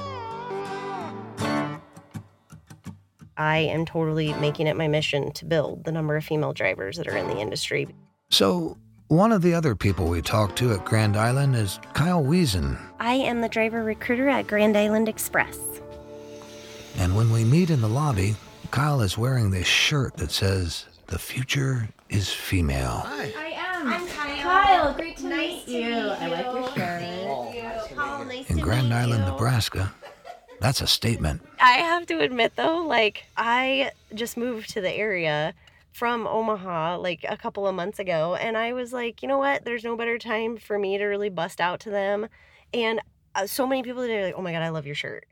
I 3.38 3.58
am 3.58 3.86
totally 3.86 4.34
making 4.34 4.68
it 4.68 4.76
my 4.76 4.88
mission 4.88 5.32
to 5.34 5.46
build 5.46 5.84
the 5.86 5.92
number 5.92 6.16
of 6.16 6.26
female 6.26 6.54
drivers 6.54 6.98
that 6.98 7.08
are 7.08 7.18
in 7.18 7.28
the 7.28 7.38
industry. 7.38 7.88
So, 8.30 8.78
one 9.14 9.32
of 9.32 9.44
the 9.44 9.54
other 9.54 9.76
people 9.76 10.08
we 10.08 10.24
talked 10.24 10.56
to 10.58 10.74
at 10.74 10.84
Grand 10.86 11.16
Island 11.16 11.56
is 11.56 11.80
Kyle 11.94 12.24
Wiesen. 12.24 12.80
I 13.00 13.14
am 13.14 13.42
the 13.42 13.48
driver 13.48 13.84
recruiter 13.84 14.28
at 14.28 14.48
Grand 14.48 14.76
Island 14.76 15.08
Express. 15.08 15.60
And 16.98 17.16
when 17.16 17.32
we 17.32 17.44
meet 17.44 17.70
in 17.70 17.80
the 17.80 17.88
lobby, 17.88 18.36
Kyle 18.72 19.02
is 19.02 19.16
wearing 19.16 19.52
this 19.52 19.68
shirt 19.68 20.18
that 20.18 20.32
says, 20.32 20.88
The 21.08 21.20
future 21.20 21.90
is 22.10 22.34
female. 22.34 23.04
Hi. 23.06 23.32
I 23.38 23.46
am. 23.50 23.88
I'm 23.88 24.08
Kyle. 24.08 24.42
Kyle, 24.42 24.94
great 24.96 25.18
to 25.18 25.28
nice 25.28 25.68
meet 25.68 25.68
you. 25.68 25.90
To 25.90 25.96
meet 25.96 26.12
I 26.12 26.28
like 26.30 26.46
your 26.46 26.68
shirt. 26.70 26.76
Thank 26.76 27.56
you. 27.56 28.26
Nice 28.26 28.50
In 28.50 28.58
Grand 28.58 28.92
Island, 28.92 29.26
you. 29.26 29.32
Nebraska, 29.32 29.94
that's 30.60 30.82
a 30.82 30.88
statement. 30.88 31.42
I 31.60 31.74
have 31.74 32.08
to 32.08 32.20
admit 32.20 32.56
though, 32.56 32.78
like 32.78 33.26
I 33.38 33.92
just 34.16 34.38
moved 34.38 34.72
to 34.72 34.82
the 34.82 34.92
area 34.92 35.54
from 35.94 36.28
Omaha 36.28 36.98
like 36.98 37.26
a 37.28 37.38
couple 37.38 37.68
of 37.68 37.76
months 37.76 38.00
ago 38.00 38.36
and 38.36 38.58
I 38.58 38.74
was 38.74 38.92
like, 38.92 39.22
you 39.22 39.28
know 39.28 39.38
what? 39.38 39.64
There's 39.64 39.84
no 39.84 39.96
better 39.96 40.18
time 40.18 40.58
for 40.58 40.78
me 40.78 40.98
to 40.98 41.06
really 41.06 41.30
bust 41.30 41.62
out 41.62 41.80
to 41.82 41.90
them. 41.90 42.28
And 42.74 43.00
uh, 43.36 43.48
so 43.48 43.66
many 43.66 43.84
people 43.84 44.02
today 44.02 44.20
are 44.20 44.26
like, 44.26 44.36
"Oh 44.38 44.42
my 44.42 44.52
god, 44.52 44.62
I 44.62 44.70
love 44.70 44.86
your 44.86 44.96
shirt." 44.96 45.26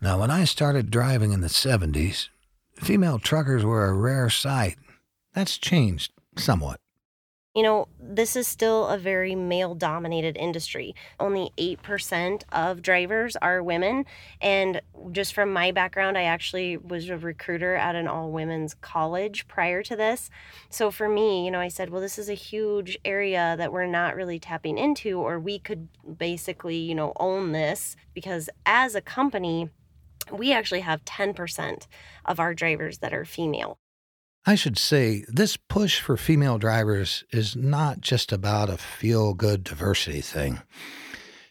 Now, 0.00 0.20
when 0.20 0.30
I 0.30 0.44
started 0.44 0.90
driving 0.90 1.32
in 1.32 1.40
the 1.40 1.48
70s, 1.48 2.28
female 2.76 3.18
truckers 3.18 3.64
were 3.64 3.86
a 3.86 3.94
rare 3.94 4.28
sight. 4.28 4.76
That's 5.32 5.56
changed 5.56 6.12
somewhat. 6.36 6.80
You 7.56 7.62
know, 7.62 7.88
this 7.98 8.36
is 8.36 8.46
still 8.46 8.86
a 8.86 8.98
very 8.98 9.34
male 9.34 9.74
dominated 9.74 10.36
industry. 10.36 10.94
Only 11.18 11.52
8% 11.56 12.42
of 12.52 12.82
drivers 12.82 13.34
are 13.36 13.62
women. 13.62 14.04
And 14.42 14.82
just 15.10 15.32
from 15.32 15.54
my 15.54 15.72
background, 15.72 16.18
I 16.18 16.24
actually 16.24 16.76
was 16.76 17.08
a 17.08 17.16
recruiter 17.16 17.74
at 17.74 17.96
an 17.96 18.08
all 18.08 18.30
women's 18.30 18.74
college 18.74 19.48
prior 19.48 19.82
to 19.84 19.96
this. 19.96 20.28
So 20.68 20.90
for 20.90 21.08
me, 21.08 21.46
you 21.46 21.50
know, 21.50 21.58
I 21.58 21.68
said, 21.68 21.88
well, 21.88 22.02
this 22.02 22.18
is 22.18 22.28
a 22.28 22.34
huge 22.34 22.98
area 23.06 23.54
that 23.56 23.72
we're 23.72 23.86
not 23.86 24.16
really 24.16 24.38
tapping 24.38 24.76
into, 24.76 25.18
or 25.18 25.40
we 25.40 25.58
could 25.58 25.88
basically, 26.18 26.76
you 26.76 26.94
know, 26.94 27.14
own 27.16 27.52
this 27.52 27.96
because 28.12 28.50
as 28.66 28.94
a 28.94 29.00
company, 29.00 29.70
we 30.30 30.52
actually 30.52 30.80
have 30.80 31.06
10% 31.06 31.86
of 32.26 32.38
our 32.38 32.52
drivers 32.52 32.98
that 32.98 33.14
are 33.14 33.24
female. 33.24 33.78
I 34.48 34.54
should 34.54 34.78
say 34.78 35.24
this 35.26 35.56
push 35.56 35.98
for 35.98 36.16
female 36.16 36.56
drivers 36.56 37.24
is 37.32 37.56
not 37.56 38.00
just 38.00 38.30
about 38.30 38.70
a 38.70 38.76
feel 38.76 39.34
good 39.34 39.64
diversity 39.64 40.20
thing. 40.20 40.62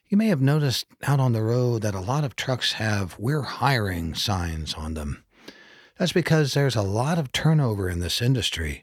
You 0.07 0.15
may 0.15 0.27
have 0.27 0.39
noticed 0.39 0.85
out 1.03 1.19
on 1.19 1.33
the 1.33 1.43
road 1.43 1.81
that 1.81 1.93
a 1.93 1.99
lot 1.99 2.23
of 2.23 2.37
trucks 2.37 2.73
have 2.73 3.19
We're 3.19 3.41
hiring 3.41 4.15
signs 4.15 4.73
on 4.75 4.93
them. 4.93 5.25
That's 5.97 6.13
because 6.13 6.53
there's 6.53 6.77
a 6.77 6.81
lot 6.81 7.17
of 7.17 7.33
turnover 7.33 7.89
in 7.89 7.99
this 7.99 8.21
industry, 8.21 8.81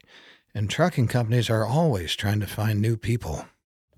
and 0.53 0.69
trucking 0.69 1.07
companies 1.07 1.49
are 1.49 1.65
always 1.65 2.15
trying 2.15 2.39
to 2.41 2.47
find 2.47 2.79
new 2.79 2.97
people. 2.97 3.47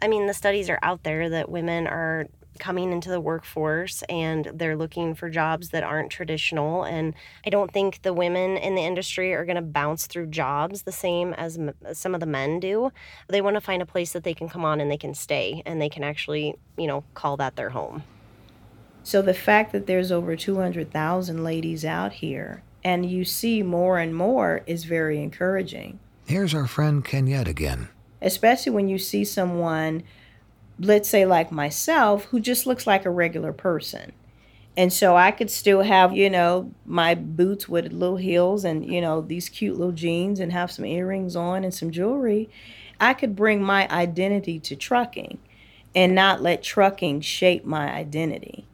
I 0.01 0.07
mean, 0.07 0.27
the 0.27 0.33
studies 0.33 0.69
are 0.69 0.79
out 0.81 1.03
there 1.03 1.29
that 1.29 1.49
women 1.49 1.87
are 1.87 2.27
coming 2.59 2.91
into 2.91 3.09
the 3.09 3.19
workforce 3.19 4.03
and 4.03 4.51
they're 4.53 4.75
looking 4.75 5.15
for 5.15 5.29
jobs 5.29 5.69
that 5.69 5.83
aren't 5.83 6.11
traditional. 6.11 6.83
And 6.83 7.13
I 7.45 7.49
don't 7.49 7.71
think 7.71 8.01
the 8.01 8.13
women 8.13 8.57
in 8.57 8.75
the 8.75 8.81
industry 8.81 9.33
are 9.33 9.45
going 9.45 9.55
to 9.55 9.61
bounce 9.61 10.07
through 10.07 10.27
jobs 10.27 10.83
the 10.83 10.91
same 10.91 11.33
as 11.33 11.57
m- 11.57 11.73
some 11.93 12.13
of 12.13 12.19
the 12.19 12.25
men 12.25 12.59
do. 12.59 12.91
They 13.27 13.41
want 13.41 13.55
to 13.55 13.61
find 13.61 13.81
a 13.81 13.85
place 13.85 14.13
that 14.13 14.23
they 14.23 14.33
can 14.33 14.49
come 14.49 14.65
on 14.65 14.79
and 14.79 14.89
they 14.89 14.97
can 14.97 15.13
stay 15.13 15.61
and 15.65 15.81
they 15.81 15.89
can 15.89 16.03
actually, 16.03 16.55
you 16.77 16.87
know, 16.87 17.03
call 17.13 17.37
that 17.37 17.55
their 17.55 17.69
home. 17.69 18.03
So 19.03 19.21
the 19.21 19.33
fact 19.33 19.71
that 19.71 19.85
there's 19.85 20.11
over 20.11 20.35
200,000 20.35 21.43
ladies 21.43 21.85
out 21.85 22.13
here 22.13 22.63
and 22.83 23.09
you 23.09 23.25
see 23.25 23.63
more 23.63 23.99
and 23.99 24.15
more 24.15 24.61
is 24.67 24.83
very 24.83 25.21
encouraging. 25.21 25.99
Here's 26.27 26.53
our 26.53 26.67
friend 26.67 27.03
Kenyette 27.03 27.47
again. 27.47 27.89
Especially 28.21 28.71
when 28.71 28.87
you 28.87 28.97
see 28.97 29.23
someone, 29.23 30.03
let's 30.79 31.09
say 31.09 31.25
like 31.25 31.51
myself, 31.51 32.25
who 32.25 32.39
just 32.39 32.65
looks 32.65 32.85
like 32.85 33.05
a 33.05 33.09
regular 33.09 33.53
person. 33.53 34.11
And 34.77 34.91
so 34.91 35.15
I 35.15 35.31
could 35.31 35.49
still 35.49 35.83
have, 35.83 36.15
you 36.15 36.29
know, 36.29 36.71
my 36.85 37.15
boots 37.15 37.69
with 37.69 37.93
little 37.93 38.17
heels 38.17 38.65
and, 38.65 38.85
you 38.85 38.99
know, 38.99 39.21
these 39.21 39.47
cute 39.47 39.77
little 39.77 39.93
jeans 39.93 40.39
and 40.39 40.51
have 40.51 40.69
some 40.69 40.85
earrings 40.85 41.35
on 41.35 41.63
and 41.63 41.73
some 41.73 41.91
jewelry. 41.91 42.49
I 42.99 43.13
could 43.13 43.35
bring 43.35 43.63
my 43.63 43.87
identity 43.89 44.59
to 44.59 44.75
trucking 44.75 45.37
and 45.95 46.13
not 46.13 46.41
let 46.41 46.61
trucking 46.61 47.21
shape 47.21 47.63
my 47.63 47.89
identity. 47.89 48.65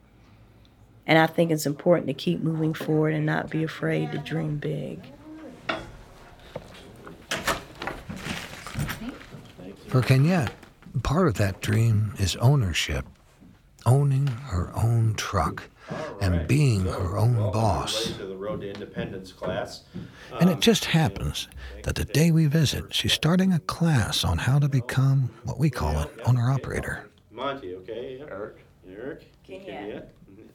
And 1.06 1.18
I 1.18 1.26
think 1.26 1.50
it's 1.50 1.66
important 1.66 2.08
to 2.08 2.14
keep 2.14 2.40
moving 2.42 2.74
forward 2.74 3.14
and 3.14 3.26
not 3.26 3.50
be 3.50 3.62
afraid 3.62 4.10
to 4.12 4.18
dream 4.18 4.56
big. 4.56 5.00
For 9.88 10.00
Kenyette, 10.00 10.50
part 11.00 11.28
of 11.28 11.34
that 11.34 11.60
dream 11.60 12.14
is 12.18 12.36
ownership, 12.36 13.06
owning 13.86 14.26
her 14.26 14.72
own 14.74 15.14
truck 15.14 15.64
and 16.20 16.46
being 16.46 16.84
her 16.84 17.16
own 17.16 17.34
boss. 17.52 18.12
To 18.18 18.36
Road 18.36 18.60
to 18.60 18.68
Independence 18.72 19.32
class. 19.32 19.84
And 20.40 20.50
it 20.50 20.54
um, 20.54 20.60
just 20.60 20.84
happens 20.86 21.48
that 21.84 21.94
the 21.94 22.04
day 22.04 22.30
we 22.30 22.46
visit, 22.46 22.94
she's 22.94 23.12
starting 23.12 23.52
a 23.52 23.60
class 23.60 24.24
on 24.24 24.38
how 24.38 24.58
to 24.58 24.68
become 24.68 25.30
what 25.44 25.58
we 25.58 25.70
call 25.70 25.96
an 25.98 26.08
owner 26.26 26.50
operator. 26.50 27.08
Monty, 27.30 27.74
okay? 27.76 28.22
Eric. 28.28 28.64
Eric. 28.88 29.32
Kenyette. 29.48 30.06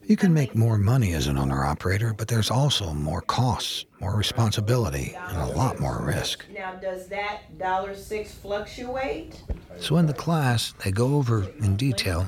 You 0.08 0.16
can 0.16 0.32
make 0.32 0.54
more 0.54 0.78
money 0.78 1.12
as 1.12 1.26
an 1.26 1.36
owner 1.36 1.66
operator, 1.66 2.14
but 2.14 2.28
there's 2.28 2.50
also 2.50 2.94
more 2.94 3.20
costs, 3.20 3.84
more 4.00 4.16
responsibility, 4.16 5.14
and 5.14 5.36
a 5.36 5.54
lot 5.54 5.80
more 5.80 6.00
risk. 6.02 6.46
Now, 6.48 6.76
does 6.76 7.08
that 7.08 7.58
dollar 7.58 7.94
six 7.94 8.32
fluctuate? 8.32 9.42
So 9.78 9.98
in 9.98 10.06
the 10.06 10.14
class, 10.14 10.72
they 10.82 10.92
go 10.92 11.16
over 11.16 11.46
in 11.58 11.76
detail 11.76 12.26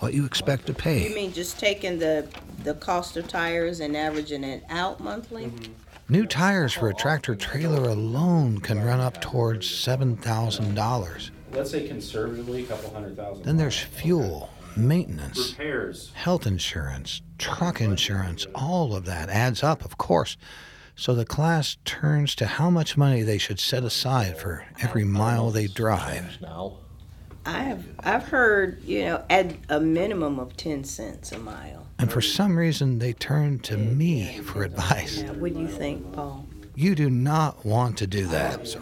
what 0.00 0.12
you 0.12 0.24
expect 0.24 0.66
to 0.66 0.74
pay. 0.74 1.08
You 1.08 1.14
mean 1.14 1.32
just 1.32 1.60
taking 1.60 2.00
the 2.00 2.26
the 2.64 2.74
cost 2.74 3.16
of 3.16 3.28
tires 3.28 3.78
and 3.78 3.96
averaging 3.96 4.42
it 4.42 4.64
out 4.68 4.98
monthly? 4.98 5.44
Mm-hmm. 5.44 5.72
New 6.08 6.26
tires 6.26 6.72
for 6.72 6.88
a 6.88 6.94
tractor 6.94 7.36
trailer 7.36 7.88
alone 7.88 8.58
can 8.58 8.82
run 8.82 8.98
up 8.98 9.20
towards 9.20 9.68
$7,000. 9.68 11.30
Let's 11.52 11.70
say 11.70 11.86
conservatively, 11.86 12.64
a 12.64 12.66
couple 12.66 12.92
hundred 12.92 13.16
thousand. 13.16 13.44
Then 13.44 13.56
there's 13.56 13.78
fuel, 13.78 14.50
maintenance, 14.76 15.50
Repairs. 15.52 16.12
health 16.14 16.46
insurance, 16.46 17.22
truck 17.38 17.80
insurance, 17.80 18.46
all 18.54 18.94
of 18.94 19.04
that 19.06 19.28
adds 19.28 19.62
up, 19.62 19.84
of 19.84 19.98
course. 19.98 20.36
So 20.96 21.14
the 21.14 21.24
class 21.24 21.78
turns 21.84 22.34
to 22.36 22.46
how 22.46 22.68
much 22.68 22.96
money 22.96 23.22
they 23.22 23.38
should 23.38 23.58
set 23.58 23.84
aside 23.84 24.36
for 24.38 24.66
every 24.82 25.04
mile 25.04 25.50
they 25.50 25.66
drive. 25.66 26.38
I 27.46 27.62
have 27.62 27.84
I've 28.00 28.24
heard, 28.28 28.82
you 28.84 29.04
know, 29.04 29.24
at 29.30 29.56
a 29.70 29.80
minimum 29.80 30.38
of 30.38 30.56
10 30.58 30.84
cents 30.84 31.32
a 31.32 31.38
mile. 31.38 31.86
And 31.98 32.12
for 32.12 32.20
some 32.20 32.56
reason, 32.56 32.98
they 32.98 33.12
turn 33.14 33.60
to 33.60 33.76
me 33.78 34.38
for 34.40 34.62
advice. 34.62 35.22
Now, 35.22 35.32
what 35.34 35.54
do 35.54 35.60
you 35.60 35.68
think, 35.68 36.12
Paul? 36.12 36.46
You 36.80 36.94
do 36.94 37.10
not 37.10 37.62
want 37.66 37.98
to 37.98 38.06
do 38.06 38.26
that. 38.28 38.74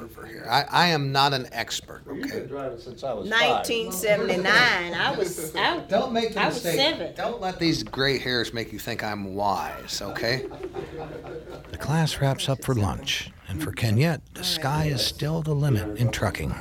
I, 0.48 0.64
I 0.70 0.86
am 0.90 1.10
not 1.10 1.34
an 1.34 1.48
expert, 1.50 2.04
okay? 2.06 2.46
driving 2.46 2.78
since 2.78 3.02
I 3.02 3.12
was 3.12 3.28
1979. 3.28 4.46
I 4.94 5.16
was 5.18 5.52
I, 5.56 5.80
Don't 5.88 6.12
make 6.12 6.32
the 6.32 6.40
I 6.42 6.46
was 6.46 6.62
mistake. 6.62 6.76
seven. 6.76 7.14
Don't 7.16 7.40
let 7.40 7.58
these 7.58 7.82
gray 7.82 8.18
hairs 8.18 8.54
make 8.54 8.72
you 8.72 8.78
think 8.78 9.02
I'm 9.02 9.34
wise, 9.34 10.00
okay? 10.00 10.46
The 11.72 11.76
class 11.76 12.20
wraps 12.20 12.48
up 12.48 12.62
for 12.62 12.76
lunch, 12.76 13.32
and 13.48 13.60
for 13.60 13.72
Kenyette, 13.72 14.20
the 14.34 14.44
sky 14.44 14.84
is 14.84 15.04
still 15.04 15.42
the 15.42 15.54
limit 15.56 15.98
in 15.98 16.12
trucking. 16.12 16.54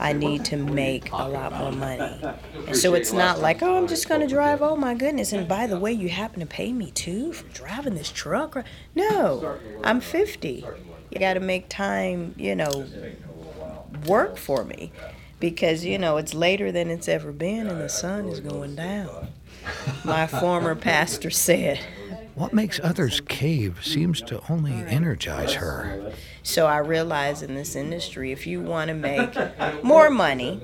I 0.00 0.12
need 0.12 0.44
to 0.46 0.56
make 0.56 1.10
a 1.12 1.28
lot 1.28 1.52
more 1.52 1.72
money. 1.72 2.20
And 2.66 2.76
so 2.76 2.94
it's 2.94 3.12
not 3.12 3.40
like, 3.40 3.62
oh, 3.62 3.76
I'm 3.76 3.86
just 3.86 4.08
going 4.08 4.20
to 4.20 4.26
drive. 4.26 4.62
Oh, 4.62 4.76
my 4.76 4.94
goodness. 4.94 5.32
And 5.32 5.46
by 5.48 5.66
the 5.66 5.78
way, 5.78 5.92
you 5.92 6.08
happen 6.08 6.40
to 6.40 6.46
pay 6.46 6.72
me 6.72 6.90
too 6.90 7.32
for 7.32 7.48
driving 7.54 7.94
this 7.94 8.10
truck? 8.10 8.64
No, 8.94 9.58
I'm 9.82 10.00
50. 10.00 10.64
You 11.10 11.18
got 11.18 11.34
to 11.34 11.40
make 11.40 11.68
time, 11.68 12.34
you 12.36 12.54
know, 12.54 12.86
work 14.06 14.36
for 14.36 14.64
me 14.64 14.92
because, 15.40 15.84
you 15.84 15.98
know, 15.98 16.16
it's 16.16 16.34
later 16.34 16.72
than 16.72 16.90
it's 16.90 17.08
ever 17.08 17.32
been 17.32 17.66
and 17.66 17.80
the 17.80 17.88
sun 17.88 18.28
is 18.28 18.40
going 18.40 18.74
down. 18.74 19.28
My 20.04 20.26
former 20.26 20.74
pastor 20.74 21.30
said. 21.30 21.80
What 22.34 22.52
makes 22.52 22.80
others 22.82 23.20
cave 23.20 23.84
seems 23.84 24.20
to 24.22 24.42
only 24.50 24.72
energize 24.72 25.54
her. 25.54 26.12
So 26.42 26.66
I 26.66 26.78
realize 26.78 27.42
in 27.42 27.54
this 27.54 27.76
industry, 27.76 28.32
if 28.32 28.44
you 28.44 28.60
want 28.60 28.88
to 28.88 28.94
make 28.94 29.32
more 29.84 30.10
money 30.10 30.60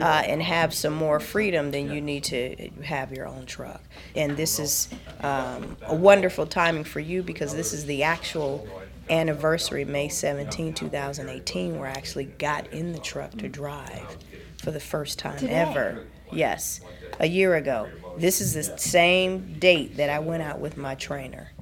uh, 0.00 0.22
and 0.26 0.42
have 0.42 0.74
some 0.74 0.94
more 0.94 1.20
freedom, 1.20 1.70
then 1.70 1.90
you 1.92 2.00
need 2.00 2.24
to 2.24 2.70
have 2.82 3.12
your 3.12 3.28
own 3.28 3.46
truck. 3.46 3.82
And 4.16 4.36
this 4.36 4.58
is 4.58 4.88
um, 5.20 5.76
a 5.82 5.94
wonderful 5.94 6.46
timing 6.46 6.84
for 6.84 7.00
you 7.00 7.22
because 7.22 7.54
this 7.54 7.72
is 7.72 7.86
the 7.86 8.02
actual 8.02 8.66
anniversary, 9.08 9.84
May 9.84 10.08
17, 10.08 10.74
2018, 10.74 11.78
where 11.78 11.88
I 11.88 11.92
actually 11.92 12.24
got 12.24 12.66
in 12.72 12.92
the 12.92 12.98
truck 12.98 13.30
to 13.38 13.48
drive 13.48 14.16
for 14.58 14.72
the 14.72 14.80
first 14.80 15.20
time 15.20 15.38
Today? 15.38 15.52
ever. 15.52 16.04
Yes, 16.32 16.80
a 17.22 17.28
year 17.28 17.54
ago. 17.54 17.88
This 18.18 18.40
is 18.40 18.52
the 18.52 18.76
same 18.76 19.54
date 19.58 19.96
that 19.96 20.10
I 20.10 20.18
went 20.18 20.42
out 20.42 20.58
with 20.58 20.76
my 20.76 20.96
trainer. 20.96 21.52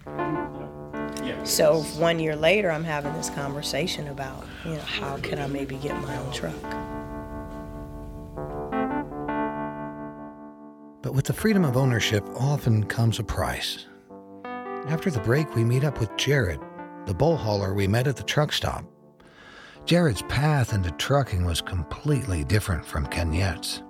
So 1.44 1.82
one 1.98 2.18
year 2.18 2.34
later, 2.34 2.70
I'm 2.70 2.84
having 2.84 3.12
this 3.12 3.30
conversation 3.30 4.08
about, 4.08 4.46
you 4.64 4.72
know, 4.72 4.80
how 4.80 5.18
can 5.18 5.38
I 5.38 5.46
maybe 5.46 5.76
get 5.76 6.00
my 6.00 6.16
own 6.16 6.32
truck? 6.32 6.54
But 11.02 11.14
with 11.14 11.26
the 11.26 11.32
freedom 11.32 11.64
of 11.64 11.76
ownership 11.76 12.26
often 12.36 12.84
comes 12.84 13.18
a 13.18 13.24
price. 13.24 13.86
After 14.86 15.10
the 15.10 15.20
break, 15.20 15.54
we 15.54 15.64
meet 15.64 15.84
up 15.84 16.00
with 16.00 16.14
Jared, 16.16 16.60
the 17.06 17.14
bull 17.14 17.36
hauler 17.36 17.74
we 17.74 17.86
met 17.86 18.06
at 18.06 18.16
the 18.16 18.22
truck 18.22 18.52
stop. 18.52 18.84
Jared's 19.84 20.22
path 20.22 20.72
into 20.72 20.90
trucking 20.92 21.44
was 21.44 21.60
completely 21.60 22.44
different 22.44 22.84
from 22.84 23.06
Kenyette's. 23.06 23.82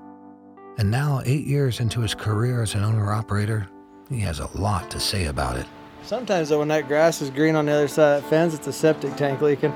And 0.78 0.90
now, 0.90 1.20
eight 1.26 1.46
years 1.46 1.80
into 1.80 2.00
his 2.00 2.14
career 2.14 2.62
as 2.62 2.74
an 2.74 2.83
owner 2.83 3.12
operator, 3.12 3.68
he 4.09 4.20
has 4.20 4.40
a 4.40 4.46
lot 4.59 4.90
to 4.92 4.98
say 4.98 5.26
about 5.26 5.56
it. 5.56 5.66
Sometimes 6.02 6.48
though, 6.48 6.61
when 6.61 6.68
that 6.68 6.88
grass 6.88 7.20
is 7.20 7.28
green 7.28 7.54
on 7.54 7.66
the 7.66 7.72
other 7.72 7.87
side 7.87 8.16
of 8.16 8.22
that 8.22 8.30
fence, 8.30 8.54
it's 8.54 8.66
a 8.66 8.72
septic 8.72 9.14
tank 9.16 9.42
leaking. 9.42 9.74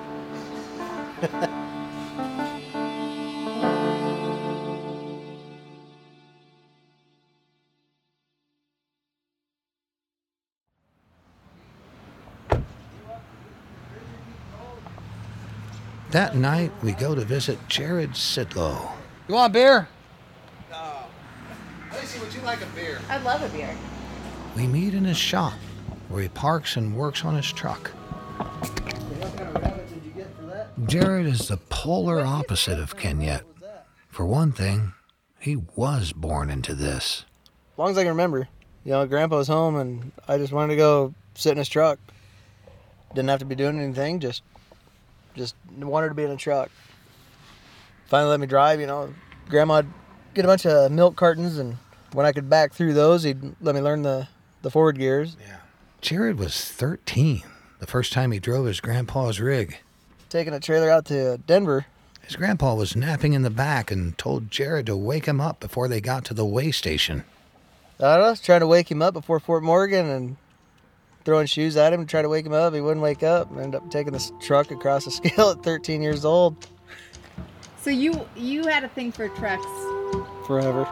That 16.11 16.37
night, 16.37 16.73
we 16.83 16.93
go 16.93 17.15
to 17.15 17.25
visit 17.25 17.59
Jared 17.69 18.13
Sidlow. 18.13 18.91
You 19.29 19.35
want 19.35 19.51
a 19.51 19.53
beer? 19.53 19.89
Let 20.71 22.01
me 22.01 22.07
see, 22.07 22.21
would 22.21 22.33
you 22.33 22.34
like 22.45 22.63
a 22.63 22.67
beer? 22.75 23.01
I'd 23.09 23.25
love 23.25 23.43
a 23.43 23.49
beer. 23.49 23.75
We 24.57 24.67
meet 24.67 24.95
in 24.95 25.05
his 25.05 25.17
shop, 25.17 25.55
where 26.09 26.23
he 26.23 26.29
parks 26.29 26.77
and 26.77 26.97
works 26.97 27.25
on 27.25 27.35
his 27.35 27.51
truck. 27.51 27.91
Jared 30.87 31.27
is 31.27 31.49
the 31.49 31.57
polar 31.57 32.21
opposite 32.21 32.79
of 32.79 32.97
Kenyette. 32.97 33.43
For 34.09 34.25
one 34.25 34.53
thing, 34.53 34.93
he 35.41 35.57
was 35.75 36.13
born 36.13 36.51
into 36.51 36.75
this. 36.75 37.25
As 37.73 37.79
long 37.79 37.91
as 37.91 37.99
I 37.99 38.03
can 38.03 38.11
remember. 38.11 38.49
You 38.85 38.93
know, 38.93 39.07
Grandpa 39.07 39.37
was 39.37 39.49
home 39.49 39.77
and 39.77 40.13
I 40.29 40.37
just 40.37 40.53
wanted 40.53 40.75
to 40.75 40.77
go 40.77 41.15
sit 41.35 41.53
in 41.53 41.59
his 41.59 41.69
truck. 41.69 41.99
Didn't 43.15 43.31
have 43.31 43.41
to 43.41 43.45
be 43.47 43.55
doing 43.55 43.81
anything, 43.81 44.21
just 44.21 44.43
just 45.35 45.57
wanted 45.77 46.11
to 46.11 46.15
be 46.15 46.23
in 46.23 46.31
a 46.31 46.37
truck. 46.37 46.71
Finally 48.07 48.31
let 48.31 48.41
me 48.41 48.47
drive, 48.47 48.81
you 48.81 48.87
know. 48.87 49.13
Grandma'd 49.49 49.87
get 50.35 50.45
a 50.45 50.49
bunch 50.49 50.67
of 50.67 50.93
milk 50.93 51.17
cartons 51.17 51.59
and 51.59 51.77
when 52.15 52.25
I 52.25 52.33
could 52.33 52.49
back 52.49 52.73
through 52.73 52.95
those, 52.95 53.25
he'd 53.25 53.43
let 53.61 53.75
me 53.75 53.81
learn 53.81 54.03
the, 54.03 54.29
the 54.63 54.71
forward 54.71 54.99
gears. 54.99 55.37
Yeah. 55.47 55.57
Jared 56.01 56.39
was 56.39 56.59
13 56.65 57.43
the 57.81 57.87
first 57.87 58.13
time 58.13 58.31
he 58.31 58.39
drove 58.39 58.67
his 58.67 58.81
grandpa's 58.81 59.41
rig. 59.41 59.79
Taking 60.31 60.55
a 60.55 60.61
trailer 60.61 60.91
out 60.91 61.05
to 61.07 61.39
Denver. 61.39 61.87
His 62.23 62.37
grandpa 62.37 62.75
was 62.75 62.97
napping 62.97 63.35
in 63.35 63.43
the 63.43 63.51
back 63.51 63.91
and 63.91 64.17
told 64.17 64.51
Jared 64.51 64.87
to 64.87 64.97
wake 64.97 65.27
him 65.27 65.41
up 65.41 65.61
before 65.61 65.89
they 65.89 66.01
got 66.01 66.25
to 66.27 66.35
the 66.35 66.45
way 66.47 66.71
station. 66.71 67.25
I 68.01 68.19
was 68.19 68.41
trying 68.41 68.61
to 68.61 68.67
wake 68.67 68.91
him 68.91 69.03
up 69.03 69.13
before 69.15 69.39
Fort 69.41 69.63
Morgan 69.63 70.07
and 70.07 70.37
throwing 71.25 71.47
shoes 71.47 71.77
at 71.77 71.93
him 71.93 72.01
to 72.01 72.07
try 72.11 72.23
to 72.23 72.29
wake 72.29 72.47
him 72.47 72.53
up. 72.53 72.75
He 72.75 72.81
wouldn't 72.81 73.03
wake 73.03 73.23
up. 73.23 73.51
Ended 73.53 73.75
up 73.77 73.91
taking 73.91 74.13
this 74.13 74.33
truck 74.41 74.71
across 74.71 75.05
the 75.05 75.11
scale 75.11 75.51
at 75.59 75.63
13 75.63 76.03
years 76.03 76.25
old 76.25 76.67
So 77.81 77.91
you 77.91 78.27
you 78.37 78.67
had 78.67 78.85
a 78.85 78.89
thing 78.89 79.13
for 79.13 79.29
trucks. 79.29 79.67
forever. 80.47 80.89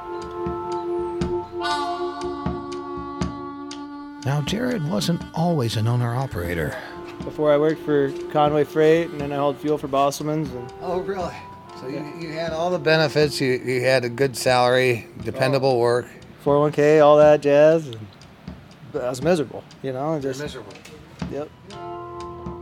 Now, 4.25 4.41
Jared 4.43 4.89
wasn't 4.89 5.23
always 5.35 5.77
an 5.77 5.89
owner 5.89 6.15
operator. 6.15 6.77
Before 7.25 7.53
I 7.53 7.57
worked 7.57 7.83
for 7.83 8.13
Conway 8.31 8.65
Freight 8.65 9.11
and 9.11 9.21
then 9.21 9.33
I 9.33 9.37
hauled 9.37 9.59
fuel 9.59 9.79
for 9.79 9.89
Bosselman's. 9.89 10.51
And 10.53 10.73
Oh, 10.81 11.01
really? 11.01 11.35
So 11.81 11.89
you, 11.89 12.13
you 12.21 12.33
had 12.33 12.53
all 12.53 12.71
the 12.71 12.79
benefits. 12.79 13.41
You, 13.41 13.55
you 13.55 13.81
had 13.83 14.05
a 14.05 14.09
good 14.09 14.37
salary, 14.37 15.09
dependable 15.25 15.81
work. 15.81 16.07
401k, 16.45 17.05
all 17.05 17.17
that 17.17 17.41
jazz. 17.41 17.89
And 17.89 18.07
but 18.93 19.05
I 19.05 19.09
was 19.09 19.23
miserable, 19.23 19.65
you 19.83 19.93
know. 19.93 20.21
Just 20.21 20.41
miserable. 20.41 20.73
Yep. 21.33 21.49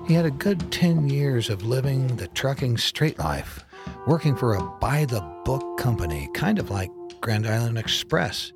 He 0.06 0.14
had 0.14 0.24
a 0.24 0.30
good 0.30 0.72
10 0.72 1.08
years 1.08 1.50
of 1.50 1.62
living 1.64 2.16
the 2.16 2.28
trucking 2.28 2.78
straight 2.78 3.18
life, 3.18 3.64
working 4.06 4.34
for 4.34 4.54
a 4.54 4.62
by 4.62 5.04
the 5.04 5.20
book 5.44 5.78
company, 5.78 6.30
kind 6.34 6.58
of 6.58 6.70
like 6.70 6.90
Grand 7.20 7.46
Island 7.46 7.78
Express. 7.78 8.52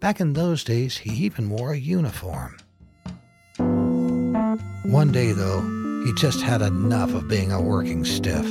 Back 0.00 0.18
in 0.18 0.32
those 0.32 0.64
days, 0.64 0.96
he 0.96 1.10
even 1.26 1.50
wore 1.50 1.74
a 1.74 1.78
uniform. 1.78 2.56
One 4.82 5.12
day, 5.12 5.32
though, 5.32 5.60
he 6.06 6.14
just 6.14 6.40
had 6.40 6.62
enough 6.62 7.12
of 7.12 7.28
being 7.28 7.52
a 7.52 7.60
working 7.60 8.06
stiff. 8.06 8.46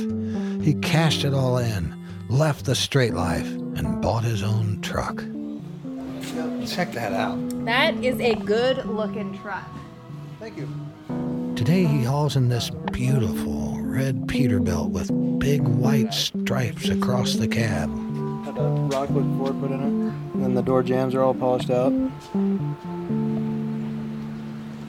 He 0.62 0.74
cashed 0.74 1.24
it 1.24 1.34
all 1.34 1.58
in, 1.58 1.92
left 2.28 2.66
the 2.66 2.76
straight 2.76 3.14
life, 3.14 3.48
and 3.48 4.00
bought 4.00 4.22
his 4.22 4.44
own 4.44 4.80
truck. 4.80 5.24
Check 6.68 6.92
that 6.92 7.12
out. 7.12 7.36
That 7.64 7.94
is 7.96 8.20
a 8.20 8.36
good 8.36 8.86
looking 8.86 9.36
truck. 9.40 9.68
Thank 10.38 10.56
you. 10.56 10.68
Today 11.56 11.84
he 11.84 12.04
hauls 12.04 12.36
in 12.36 12.48
this 12.48 12.70
beautiful 12.92 13.76
red 13.80 14.28
Peterbilt 14.28 14.90
with 14.90 15.10
big 15.40 15.62
white 15.62 16.14
stripes 16.14 16.88
across 16.88 17.34
the 17.34 17.48
cab. 17.48 17.90
A 18.58 18.62
Rockwood 18.62 19.24
floor 19.36 19.52
put 19.52 19.70
in 19.70 19.80
it. 19.80 20.12
And 20.34 20.42
then 20.42 20.54
the 20.54 20.62
door 20.62 20.82
jambs 20.82 21.14
are 21.14 21.22
all 21.22 21.34
polished 21.34 21.70
out. 21.70 21.92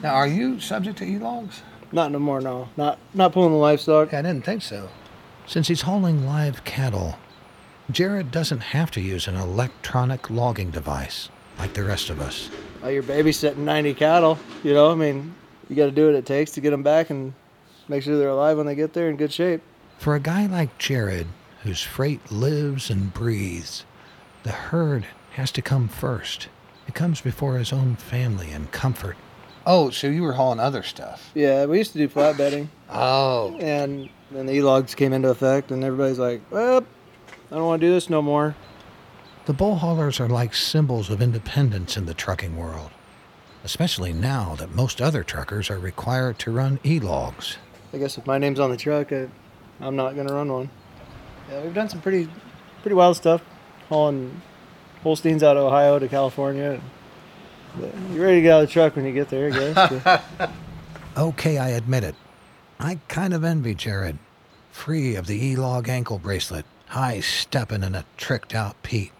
Now, 0.02 0.14
are 0.14 0.26
you 0.26 0.58
subject 0.60 0.98
to 0.98 1.04
e-logs? 1.04 1.62
Not 1.92 2.10
no 2.10 2.18
more, 2.18 2.40
no. 2.40 2.68
Not 2.76 2.98
not 3.14 3.32
pulling 3.32 3.52
the 3.52 3.58
livestock. 3.58 4.14
I 4.14 4.22
didn't 4.22 4.44
think 4.44 4.62
so. 4.62 4.88
Since 5.46 5.68
he's 5.68 5.82
hauling 5.82 6.26
live 6.26 6.64
cattle, 6.64 7.18
Jared 7.90 8.30
doesn't 8.30 8.60
have 8.60 8.90
to 8.92 9.00
use 9.00 9.28
an 9.28 9.36
electronic 9.36 10.30
logging 10.30 10.70
device 10.70 11.28
like 11.58 11.74
the 11.74 11.84
rest 11.84 12.10
of 12.10 12.20
us. 12.20 12.50
Uh, 12.82 12.88
you're 12.88 13.02
babysitting 13.02 13.58
90 13.58 13.94
cattle, 13.94 14.38
you 14.64 14.72
know. 14.72 14.90
I 14.90 14.94
mean, 14.94 15.34
you 15.68 15.76
got 15.76 15.86
to 15.86 15.92
do 15.92 16.06
what 16.06 16.14
it 16.14 16.26
takes 16.26 16.52
to 16.52 16.60
get 16.60 16.70
them 16.70 16.82
back 16.82 17.10
and 17.10 17.32
make 17.88 18.02
sure 18.02 18.18
they're 18.18 18.28
alive 18.28 18.56
when 18.56 18.66
they 18.66 18.74
get 18.74 18.92
there 18.92 19.08
in 19.10 19.16
good 19.16 19.32
shape. 19.32 19.60
For 19.98 20.14
a 20.14 20.20
guy 20.20 20.46
like 20.46 20.78
Jared, 20.78 21.26
whose 21.62 21.82
freight 21.82 22.30
lives 22.30 22.90
and 22.90 23.12
breathes, 23.14 23.84
the 24.42 24.52
herd 24.52 25.06
has 25.32 25.50
to 25.52 25.62
come 25.62 25.88
first. 25.88 26.48
It 26.88 26.94
comes 26.94 27.20
before 27.20 27.56
his 27.58 27.72
own 27.72 27.96
family 27.96 28.50
and 28.50 28.70
comfort. 28.72 29.16
Oh, 29.64 29.90
so 29.90 30.08
you 30.08 30.22
were 30.22 30.32
hauling 30.32 30.58
other 30.58 30.82
stuff? 30.82 31.30
Yeah, 31.34 31.66
we 31.66 31.78
used 31.78 31.92
to 31.92 31.98
do 31.98 32.08
flatbedding. 32.08 32.68
Oh. 32.90 33.56
And 33.60 34.08
then 34.32 34.46
the 34.46 34.54
e-logs 34.54 34.94
came 34.94 35.12
into 35.12 35.28
effect, 35.28 35.70
and 35.70 35.84
everybody's 35.84 36.18
like, 36.18 36.42
well, 36.50 36.84
I 37.50 37.54
don't 37.54 37.66
want 37.66 37.80
to 37.80 37.86
do 37.86 37.92
this 37.92 38.10
no 38.10 38.20
more. 38.20 38.56
The 39.46 39.52
bull 39.52 39.76
haulers 39.76 40.18
are 40.18 40.28
like 40.28 40.54
symbols 40.54 41.10
of 41.10 41.22
independence 41.22 41.96
in 41.96 42.06
the 42.06 42.14
trucking 42.14 42.56
world, 42.56 42.90
especially 43.64 44.12
now 44.12 44.56
that 44.56 44.74
most 44.74 45.00
other 45.00 45.22
truckers 45.22 45.70
are 45.70 45.78
required 45.78 46.38
to 46.40 46.50
run 46.50 46.80
e 46.84 46.98
logs. 46.98 47.58
I 47.92 47.98
guess 47.98 48.18
if 48.18 48.26
my 48.26 48.38
name's 48.38 48.58
on 48.58 48.70
the 48.70 48.76
truck, 48.76 49.12
I, 49.12 49.28
I'm 49.80 49.96
not 49.96 50.14
going 50.14 50.26
to 50.26 50.34
run 50.34 50.52
one. 50.52 50.70
Yeah, 51.52 51.60
we've 51.60 51.74
done 51.74 51.90
some 51.90 52.00
pretty, 52.00 52.30
pretty 52.80 52.94
wild 52.94 53.14
stuff, 53.14 53.42
hauling 53.90 54.40
Holsteins 55.02 55.42
out 55.42 55.58
of 55.58 55.64
Ohio 55.64 55.98
to 55.98 56.08
California. 56.08 56.80
But 57.78 57.90
you're 58.10 58.24
ready 58.24 58.36
to 58.36 58.42
get 58.42 58.52
out 58.52 58.62
of 58.62 58.68
the 58.68 58.72
truck 58.72 58.96
when 58.96 59.04
you 59.04 59.12
get 59.12 59.28
there, 59.28 59.48
I 59.48 59.50
guess. 59.50 60.50
Okay, 61.14 61.58
I 61.58 61.68
admit 61.68 62.04
it. 62.04 62.14
I 62.80 62.98
kind 63.08 63.34
of 63.34 63.44
envy 63.44 63.74
Jared. 63.74 64.16
Free 64.70 65.14
of 65.14 65.26
the 65.26 65.44
E 65.44 65.56
log 65.56 65.86
ankle 65.90 66.18
bracelet, 66.18 66.64
high 66.86 67.20
stepping 67.20 67.82
in 67.82 67.94
a 67.94 68.06
tricked 68.16 68.54
out 68.54 68.82
Pete. 68.82 69.12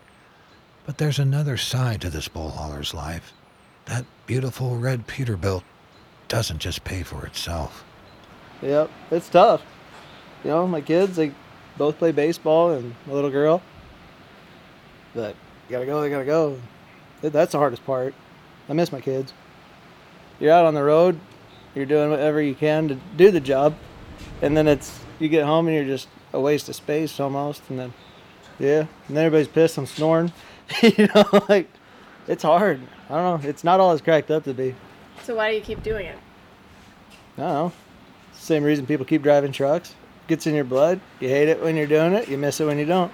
But 0.87 0.97
there's 0.97 1.19
another 1.19 1.59
side 1.59 2.01
to 2.01 2.09
this 2.09 2.29
bull 2.29 2.49
hauler's 2.49 2.95
life. 2.95 3.35
That 3.85 4.07
beautiful 4.27 4.79
red 4.79 5.07
Peterbilt 5.07 5.65
doesn't 6.29 6.61
just 6.61 6.83
pay 6.83 7.03
for 7.03 7.27
itself. 7.27 7.85
Yep, 8.63 8.91
it's 9.11 9.29
tough. 9.29 9.61
You 10.45 10.51
know, 10.51 10.67
my 10.67 10.81
kids, 10.81 11.17
they 11.17 11.33
both 11.77 11.99
play 11.99 12.13
baseball 12.13 12.73
and 12.73 12.95
my 13.07 13.13
little 13.13 13.31
girl. 13.31 13.63
But 15.15 15.35
you 15.69 15.73
gotta 15.73 15.87
go, 15.87 16.01
they 16.01 16.11
gotta 16.11 16.25
go. 16.25 16.59
That's 17.21 17.53
the 17.53 17.59
hardest 17.59 17.85
part. 17.85 18.15
I 18.69 18.73
miss 18.73 18.93
my 18.93 19.01
kids. 19.01 19.33
You're 20.41 20.53
out 20.53 20.65
on 20.65 20.75
the 20.75 20.83
road, 20.83 21.19
you're 21.75 21.87
doing 21.87 22.11
whatever 22.11 22.41
you 22.43 22.55
can 22.55 22.89
to 22.89 22.95
do 23.17 23.31
the 23.31 23.41
job, 23.41 23.77
and 24.41 24.57
then 24.57 24.67
it's 24.67 24.99
you 25.19 25.29
get 25.29 25.45
home 25.45 25.69
and 25.69 25.77
you're 25.77 25.85
just 25.85 26.09
a 26.33 26.41
waste 26.41 26.69
of 26.69 26.75
space 26.75 27.21
almost, 27.21 27.63
and 27.69 27.79
then 27.79 27.95
yeah, 28.59 28.87
and 29.09 29.17
then 29.17 29.27
everybody's 29.27 29.49
pissed 29.49 29.79
I'm 29.79 29.87
snoring. 29.87 30.33
you 30.83 31.09
know, 31.15 31.45
like 31.49 31.69
it's 32.27 32.43
hard. 32.43 32.81
I 33.09 33.15
don't 33.15 33.43
know. 33.43 33.49
It's 33.49 33.65
not 33.65 33.81
all 33.81 33.93
it's 33.93 34.03
cracked 34.03 34.31
up 34.31 34.45
to 34.45 34.55
be. 34.55 34.75
So 35.23 35.37
why 35.37 35.51
do 35.51 35.57
you 35.57 35.63
keep 35.63 35.83
doing 35.83 36.07
it? 36.07 36.19
I 37.37 37.41
don't 37.41 37.53
know. 37.53 37.73
Same 38.33 38.65
reason 38.65 38.87
people 38.87 39.07
keep 39.07 39.23
driving 39.23 39.53
trucks. 39.53 39.95
Gets 40.29 40.47
in 40.47 40.55
your 40.55 40.65
blood. 40.65 41.01
You 41.21 41.29
hate 41.29 41.49
it 41.49 41.63
when 41.63 41.77
you're 41.77 41.87
doing 41.87 42.15
it. 42.15 42.29
You 42.29 42.39
miss 42.39 42.61
it 42.61 42.67
when 42.67 42.79
you 42.79 42.87
don't. 42.87 43.13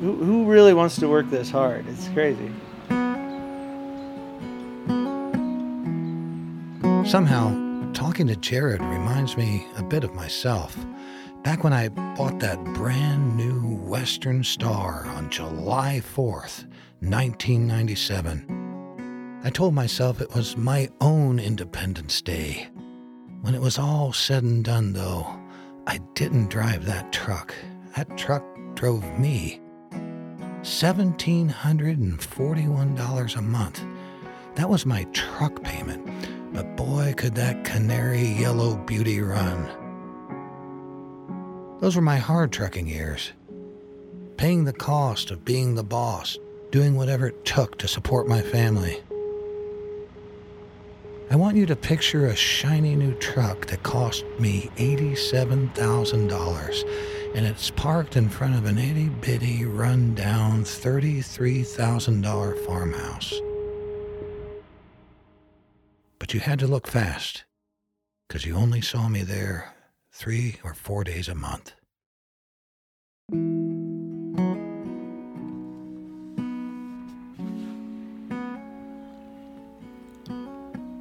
Who, 0.00 0.16
who 0.16 0.44
really 0.46 0.74
wants 0.74 0.96
to 0.96 1.08
work 1.08 1.30
this 1.30 1.50
hard? 1.50 1.86
It's 1.88 2.08
crazy. 2.08 2.50
Somehow, 7.08 7.92
talking 7.92 8.26
to 8.28 8.36
Jared 8.36 8.80
reminds 8.80 9.36
me 9.36 9.66
a 9.76 9.82
bit 9.82 10.04
of 10.04 10.14
myself. 10.14 10.76
Back 11.42 11.64
when 11.64 11.72
I 11.72 11.88
bought 11.88 12.38
that 12.40 12.62
brand 12.74 13.36
new 13.36 13.76
Western 13.76 14.44
Star 14.44 15.06
on 15.06 15.30
July 15.30 16.02
4th, 16.14 16.66
1997, 17.00 19.40
I 19.42 19.50
told 19.50 19.74
myself 19.74 20.20
it 20.20 20.34
was 20.34 20.56
my 20.56 20.88
own 21.00 21.38
Independence 21.38 22.22
Day. 22.22 22.68
When 23.42 23.54
it 23.54 23.60
was 23.60 23.78
all 23.78 24.12
said 24.12 24.42
and 24.42 24.62
done, 24.62 24.92
though, 24.92 25.26
I 25.86 25.96
didn't 26.14 26.50
drive 26.50 26.84
that 26.84 27.10
truck. 27.10 27.54
That 27.96 28.18
truck 28.18 28.44
drove 28.74 29.02
me. 29.18 29.58
$1,741 30.62 33.36
a 33.36 33.42
month. 33.42 33.82
That 34.56 34.68
was 34.68 34.84
my 34.84 35.04
truck 35.12 35.62
payment. 35.62 36.06
But 36.52 36.76
boy, 36.76 37.14
could 37.16 37.34
that 37.36 37.64
canary 37.64 38.24
yellow 38.24 38.76
beauty 38.76 39.22
run. 39.22 39.70
Those 41.80 41.96
were 41.96 42.02
my 42.02 42.18
hard 42.18 42.52
trucking 42.52 42.88
years. 42.88 43.32
Paying 44.36 44.64
the 44.64 44.74
cost 44.74 45.30
of 45.30 45.46
being 45.46 45.76
the 45.76 45.82
boss, 45.82 46.36
doing 46.70 46.94
whatever 46.94 47.28
it 47.28 47.46
took 47.46 47.78
to 47.78 47.88
support 47.88 48.28
my 48.28 48.42
family. 48.42 49.00
I 51.30 51.36
want 51.36 51.56
you 51.56 51.64
to 51.66 51.76
picture 51.76 52.26
a 52.26 52.34
shiny 52.34 52.96
new 52.96 53.14
truck 53.14 53.66
that 53.66 53.84
cost 53.84 54.24
me 54.40 54.68
$87,000 54.76 57.36
and 57.36 57.46
it's 57.46 57.70
parked 57.70 58.16
in 58.16 58.28
front 58.28 58.56
of 58.56 58.66
an 58.66 58.78
itty 58.78 59.08
bitty, 59.08 59.64
run 59.64 60.16
down 60.16 60.64
$33,000 60.64 62.66
farmhouse. 62.66 63.32
But 66.18 66.34
you 66.34 66.40
had 66.40 66.58
to 66.58 66.66
look 66.66 66.88
fast, 66.88 67.44
because 68.26 68.44
you 68.44 68.56
only 68.56 68.80
saw 68.80 69.08
me 69.08 69.22
there 69.22 69.72
three 70.12 70.56
or 70.64 70.74
four 70.74 71.04
days 71.04 71.28
a 71.28 71.36
month. 71.36 71.74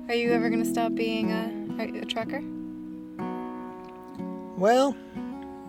Are 0.09 0.15
you 0.15 0.31
ever 0.31 0.49
gonna 0.49 0.65
stop 0.65 0.95
being 0.95 1.31
a, 1.31 2.01
a 2.01 2.05
trucker? 2.05 2.41
Well, 4.57 4.97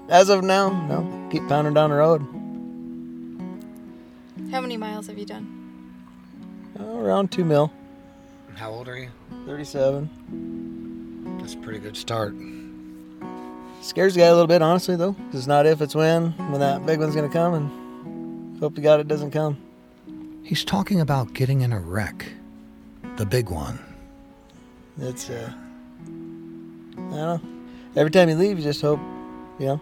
as 0.09 0.31
of 0.31 0.43
now, 0.43 0.71
no. 0.87 1.29
Keep 1.31 1.47
pounding 1.47 1.75
down 1.75 1.91
the 1.91 1.97
road. 1.97 2.23
How 4.51 4.63
many 4.63 4.79
miles 4.79 5.09
have 5.09 5.19
you 5.19 5.27
done? 5.27 5.93
Oh, 6.79 7.01
around 7.01 7.31
two 7.31 7.45
mil. 7.45 7.71
How 8.55 8.71
old 8.71 8.89
are 8.89 8.97
you? 8.97 9.11
37. 9.45 11.37
That's 11.39 11.53
a 11.53 11.59
pretty 11.59 11.79
good 11.79 11.99
start. 11.99 12.35
Scares 13.83 14.15
the 14.15 14.21
guy 14.21 14.27
a 14.27 14.33
little 14.33 14.47
bit, 14.47 14.63
honestly, 14.63 14.97
though. 14.97 15.13
'cause 15.13 15.35
It's 15.35 15.47
not 15.47 15.67
if, 15.67 15.83
it's 15.83 15.95
when. 15.95 16.31
When 16.51 16.61
that 16.61 16.87
big 16.87 16.99
one's 16.99 17.15
gonna 17.15 17.29
come, 17.29 17.53
and 17.53 18.59
hope 18.59 18.75
to 18.77 18.81
God 18.81 19.01
it 19.01 19.09
doesn't 19.09 19.33
come. 19.33 19.59
He's 20.43 20.65
talking 20.65 20.99
about 20.99 21.35
getting 21.35 21.61
in 21.61 21.75
a 21.75 21.79
wreck. 21.81 22.25
The 23.17 23.27
big 23.27 23.51
one. 23.51 23.79
It's 25.03 25.31
uh, 25.31 25.51
I 25.53 27.01
don't 27.01 27.11
know. 27.11 27.41
Every 27.97 28.11
time 28.11 28.29
you 28.29 28.37
leave, 28.37 28.59
you 28.59 28.65
just 28.65 28.83
hope, 28.83 29.01
you 29.59 29.67
know. 29.67 29.81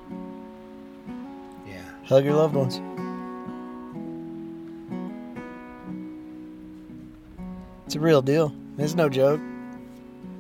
Yeah. 1.67 1.83
Hug 2.07 2.25
your 2.25 2.35
loved 2.35 2.55
ones. 2.55 2.81
It's 7.87 7.97
a 7.97 8.01
real 8.01 8.23
deal. 8.23 8.55
It's 8.79 8.95
no 8.95 9.09
joke. 9.09 9.41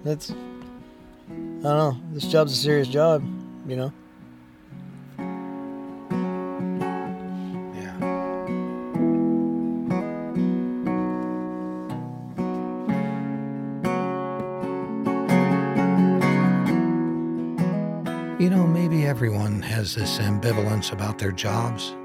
It's 0.04 0.30
I 0.30 0.34
don't 1.34 1.62
know. 1.62 1.96
This 2.12 2.26
job's 2.28 2.52
a 2.52 2.56
serious 2.56 2.88
job, 2.88 3.24
you 3.66 3.74
know. 3.74 3.92
Has 19.94 20.18
this 20.18 20.18
ambivalence 20.18 20.92
about 20.92 21.18
their 21.18 21.32
jobs. 21.32 21.96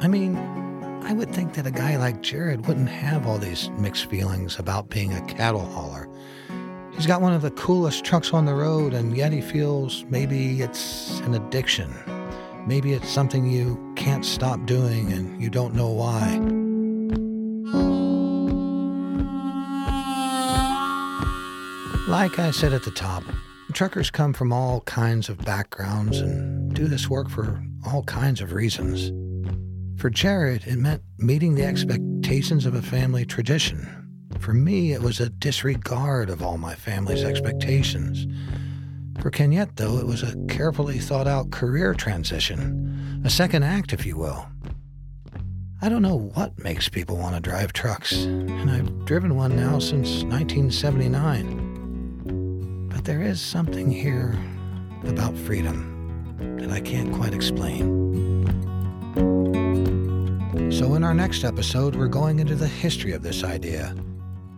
I 0.00 0.06
mean, 0.06 0.36
I 1.02 1.12
would 1.12 1.30
think 1.30 1.54
that 1.54 1.66
a 1.66 1.70
guy 1.70 1.96
like 1.96 2.22
Jared 2.22 2.66
wouldn't 2.66 2.88
have 2.88 3.26
all 3.26 3.38
these 3.38 3.70
mixed 3.70 4.08
feelings 4.08 4.60
about 4.60 4.88
being 4.88 5.12
a 5.12 5.20
cattle 5.22 5.64
hauler. 5.64 6.08
He's 6.92 7.08
got 7.08 7.20
one 7.20 7.32
of 7.32 7.42
the 7.42 7.50
coolest 7.52 8.04
trucks 8.04 8.32
on 8.32 8.44
the 8.44 8.54
road, 8.54 8.94
and 8.94 9.16
yet 9.16 9.32
he 9.32 9.40
feels 9.40 10.04
maybe 10.04 10.62
it's 10.62 11.18
an 11.20 11.34
addiction. 11.34 11.92
Maybe 12.68 12.92
it's 12.92 13.10
something 13.10 13.50
you 13.50 13.92
can't 13.96 14.24
stop 14.24 14.64
doing 14.64 15.12
and 15.12 15.42
you 15.42 15.50
don't 15.50 15.74
know 15.74 15.88
why. 15.88 16.38
Like 22.08 22.38
I 22.38 22.52
said 22.52 22.72
at 22.72 22.84
the 22.84 22.92
top, 22.92 23.24
truckers 23.72 24.10
come 24.10 24.34
from 24.34 24.52
all 24.52 24.82
kinds 24.82 25.28
of 25.28 25.38
backgrounds 25.38 26.20
and 26.20 26.63
do 26.74 26.88
this 26.88 27.08
work 27.08 27.30
for 27.30 27.62
all 27.86 28.02
kinds 28.02 28.40
of 28.40 28.52
reasons. 28.52 29.12
For 30.00 30.10
Jared, 30.10 30.66
it 30.66 30.76
meant 30.76 31.02
meeting 31.18 31.54
the 31.54 31.64
expectations 31.64 32.66
of 32.66 32.74
a 32.74 32.82
family 32.82 33.24
tradition. 33.24 34.00
For 34.40 34.52
me, 34.52 34.92
it 34.92 35.00
was 35.00 35.20
a 35.20 35.30
disregard 35.30 36.28
of 36.28 36.42
all 36.42 36.58
my 36.58 36.74
family's 36.74 37.22
expectations. 37.22 38.26
For 39.20 39.30
Kenyette, 39.30 39.76
though, 39.76 39.98
it 39.98 40.06
was 40.06 40.24
a 40.24 40.36
carefully 40.48 40.98
thought 40.98 41.28
out 41.28 41.52
career 41.52 41.94
transition, 41.94 43.22
a 43.24 43.30
second 43.30 43.62
act, 43.62 43.92
if 43.92 44.04
you 44.04 44.16
will. 44.16 44.48
I 45.80 45.88
don't 45.88 46.02
know 46.02 46.32
what 46.34 46.58
makes 46.58 46.88
people 46.88 47.16
want 47.16 47.36
to 47.36 47.40
drive 47.40 47.72
trucks, 47.72 48.24
and 48.24 48.68
I've 48.70 49.04
driven 49.04 49.36
one 49.36 49.54
now 49.54 49.78
since 49.78 50.24
1979. 50.24 52.88
But 52.88 53.04
there 53.04 53.22
is 53.22 53.40
something 53.40 53.90
here 53.90 54.36
about 55.04 55.36
freedom 55.36 55.93
that 56.38 56.70
I 56.70 56.80
can't 56.80 57.12
quite 57.12 57.34
explain. 57.34 58.04
So, 60.70 60.94
in 60.94 61.04
our 61.04 61.14
next 61.14 61.44
episode, 61.44 61.94
we're 61.94 62.08
going 62.08 62.38
into 62.38 62.54
the 62.54 62.66
history 62.66 63.12
of 63.12 63.22
this 63.22 63.44
idea. 63.44 63.94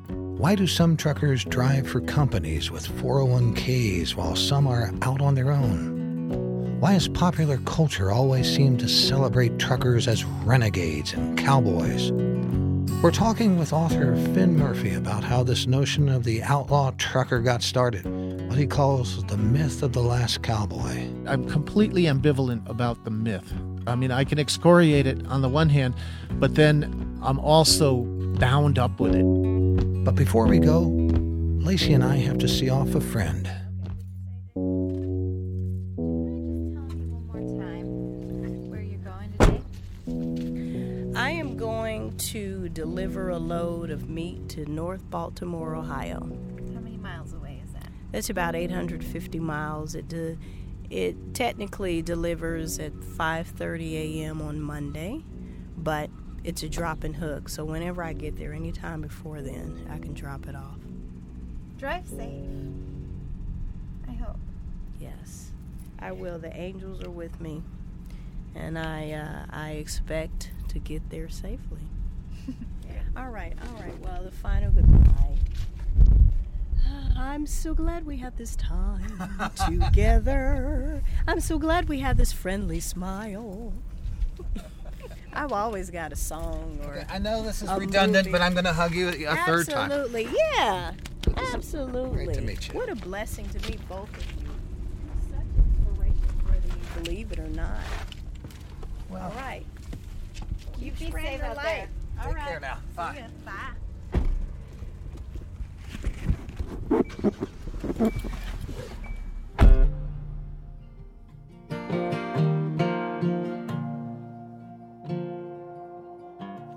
Why 0.08 0.54
do 0.54 0.66
some 0.66 0.96
truckers 0.96 1.44
drive 1.44 1.88
for 1.88 2.00
companies 2.00 2.70
with 2.70 2.86
401ks 2.86 4.14
while 4.14 4.36
some 4.36 4.66
are 4.66 4.92
out 5.02 5.20
on 5.20 5.34
their 5.34 5.50
own? 5.50 6.78
Why 6.78 6.92
has 6.92 7.08
popular 7.08 7.56
culture 7.64 8.12
always 8.12 8.54
seemed 8.54 8.80
to 8.80 8.88
celebrate 8.88 9.58
truckers 9.58 10.06
as 10.06 10.24
renegades 10.24 11.14
and 11.14 11.38
cowboys? 11.38 12.12
We're 13.02 13.12
talking 13.12 13.58
with 13.58 13.72
author 13.72 14.14
Finn 14.34 14.56
Murphy 14.58 14.94
about 14.94 15.24
how 15.24 15.42
this 15.42 15.66
notion 15.66 16.08
of 16.08 16.24
the 16.24 16.42
outlaw 16.42 16.92
trucker 16.98 17.40
got 17.40 17.62
started, 17.62 18.04
what 18.56 18.62
he 18.62 18.66
calls 18.66 19.22
the 19.24 19.36
myth 19.36 19.82
of 19.82 19.92
the 19.92 20.00
last 20.00 20.42
cowboy. 20.42 21.06
I'm 21.26 21.46
completely 21.46 22.04
ambivalent 22.04 22.66
about 22.70 23.04
the 23.04 23.10
myth. 23.10 23.52
I 23.86 23.96
mean, 23.96 24.10
I 24.10 24.24
can 24.24 24.38
excoriate 24.38 25.06
it 25.06 25.26
on 25.26 25.42
the 25.42 25.48
one 25.50 25.68
hand, 25.68 25.94
but 26.40 26.54
then 26.54 27.20
I'm 27.22 27.38
also 27.38 28.04
bound 28.38 28.78
up 28.78 28.98
with 28.98 29.14
it. 29.14 30.04
But 30.06 30.14
before 30.14 30.46
we 30.46 30.58
go, 30.58 30.84
Lacey 31.60 31.92
and 31.92 32.02
I 32.02 32.16
have 32.16 32.38
to 32.38 32.48
see 32.48 32.70
off 32.70 32.94
a 32.94 33.00
friend. 33.02 33.46
Can 34.54 35.18
I 36.32 36.48
just 36.48 36.72
tell 36.72 36.88
me 36.96 37.04
one 37.04 37.26
more 37.26 37.42
time 37.62 38.70
where 38.70 38.80
you're 38.80 38.98
going 39.00 39.32
today? 39.38 39.60
I 41.14 41.32
am 41.32 41.58
going 41.58 42.16
to 42.16 42.70
deliver 42.70 43.28
a 43.28 43.38
load 43.38 43.90
of 43.90 44.08
meat 44.08 44.48
to 44.48 44.64
North 44.64 45.10
Baltimore, 45.10 45.76
Ohio. 45.76 46.26
That's 48.12 48.30
about 48.30 48.54
850 48.54 49.38
miles. 49.40 49.94
It 49.94 50.08
de- 50.08 50.38
it 50.88 51.34
technically 51.34 52.00
delivers 52.02 52.78
at 52.78 52.92
5:30 52.92 53.94
a.m. 54.22 54.40
on 54.40 54.60
Monday, 54.60 55.22
but 55.76 56.10
it's 56.44 56.62
a 56.62 56.68
drop 56.68 57.02
and 57.04 57.16
hook. 57.16 57.48
So 57.48 57.64
whenever 57.64 58.02
I 58.02 58.12
get 58.12 58.36
there, 58.36 58.52
anytime 58.52 59.00
before 59.02 59.42
then, 59.42 59.86
I 59.90 59.98
can 59.98 60.14
drop 60.14 60.46
it 60.46 60.54
off. 60.54 60.78
Drive 61.78 62.06
safe. 62.06 62.44
I 64.08 64.12
hope. 64.12 64.38
Yes, 65.00 65.50
I 65.98 66.12
will. 66.12 66.38
The 66.38 66.56
angels 66.56 67.02
are 67.02 67.10
with 67.10 67.40
me, 67.40 67.62
and 68.54 68.78
I 68.78 69.10
uh, 69.10 69.46
I 69.50 69.70
expect 69.72 70.52
to 70.68 70.78
get 70.78 71.10
there 71.10 71.28
safely. 71.28 71.82
All 73.16 73.30
right, 73.30 73.54
all 73.62 73.82
right. 73.82 73.98
Well, 74.00 74.22
the 74.24 74.30
final 74.30 74.70
goodbye. 74.70 75.36
I'm 77.16 77.46
so 77.46 77.74
glad 77.74 78.06
we 78.06 78.16
had 78.18 78.36
this 78.36 78.56
time 78.56 79.50
together. 79.68 81.02
I'm 81.26 81.40
so 81.40 81.58
glad 81.58 81.88
we 81.88 82.00
had 82.00 82.16
this 82.16 82.32
friendly 82.32 82.80
smile. 82.80 83.72
I've 85.32 85.52
always 85.52 85.90
got 85.90 86.12
a 86.12 86.16
song 86.16 86.78
or. 86.84 87.04
I 87.10 87.18
know 87.18 87.42
this 87.42 87.62
is 87.62 87.70
redundant, 87.72 88.26
movie. 88.26 88.32
but 88.32 88.40
I'm 88.42 88.52
going 88.52 88.64
to 88.64 88.72
hug 88.72 88.94
you 88.94 89.08
a 89.08 89.36
third 89.44 89.68
time. 89.68 89.90
Absolutely, 89.92 90.28
yeah. 90.54 90.92
Absolutely. 91.52 92.24
Great 92.26 92.34
to 92.36 92.40
meet 92.40 92.68
you. 92.68 92.74
What 92.74 92.88
a 92.88 92.94
blessing 92.94 93.46
to 93.50 93.70
meet 93.70 93.86
both 93.88 94.08
of 94.16 94.26
you. 94.40 94.48
Such 95.30 95.40
inspiration, 95.58 96.22
whether 96.46 96.66
you 96.68 97.02
believe 97.02 97.32
it 97.32 97.38
or 97.38 97.48
not. 97.48 97.80
Well, 99.10 99.24
All 99.24 99.40
right. 99.42 99.64
You 100.78 100.92
be 100.92 101.10
Friend 101.10 101.26
safe 101.26 101.40
or 101.42 101.44
out 101.46 101.56
life. 101.56 101.64
there. 101.66 101.88
All 102.20 102.26
Take 102.28 102.36
right. 102.36 102.46
care 102.48 102.60
now. 102.60 102.78
Bye. 102.94 103.14
See 103.14 103.20
ya. 103.20 103.26
Bye. 103.44 103.52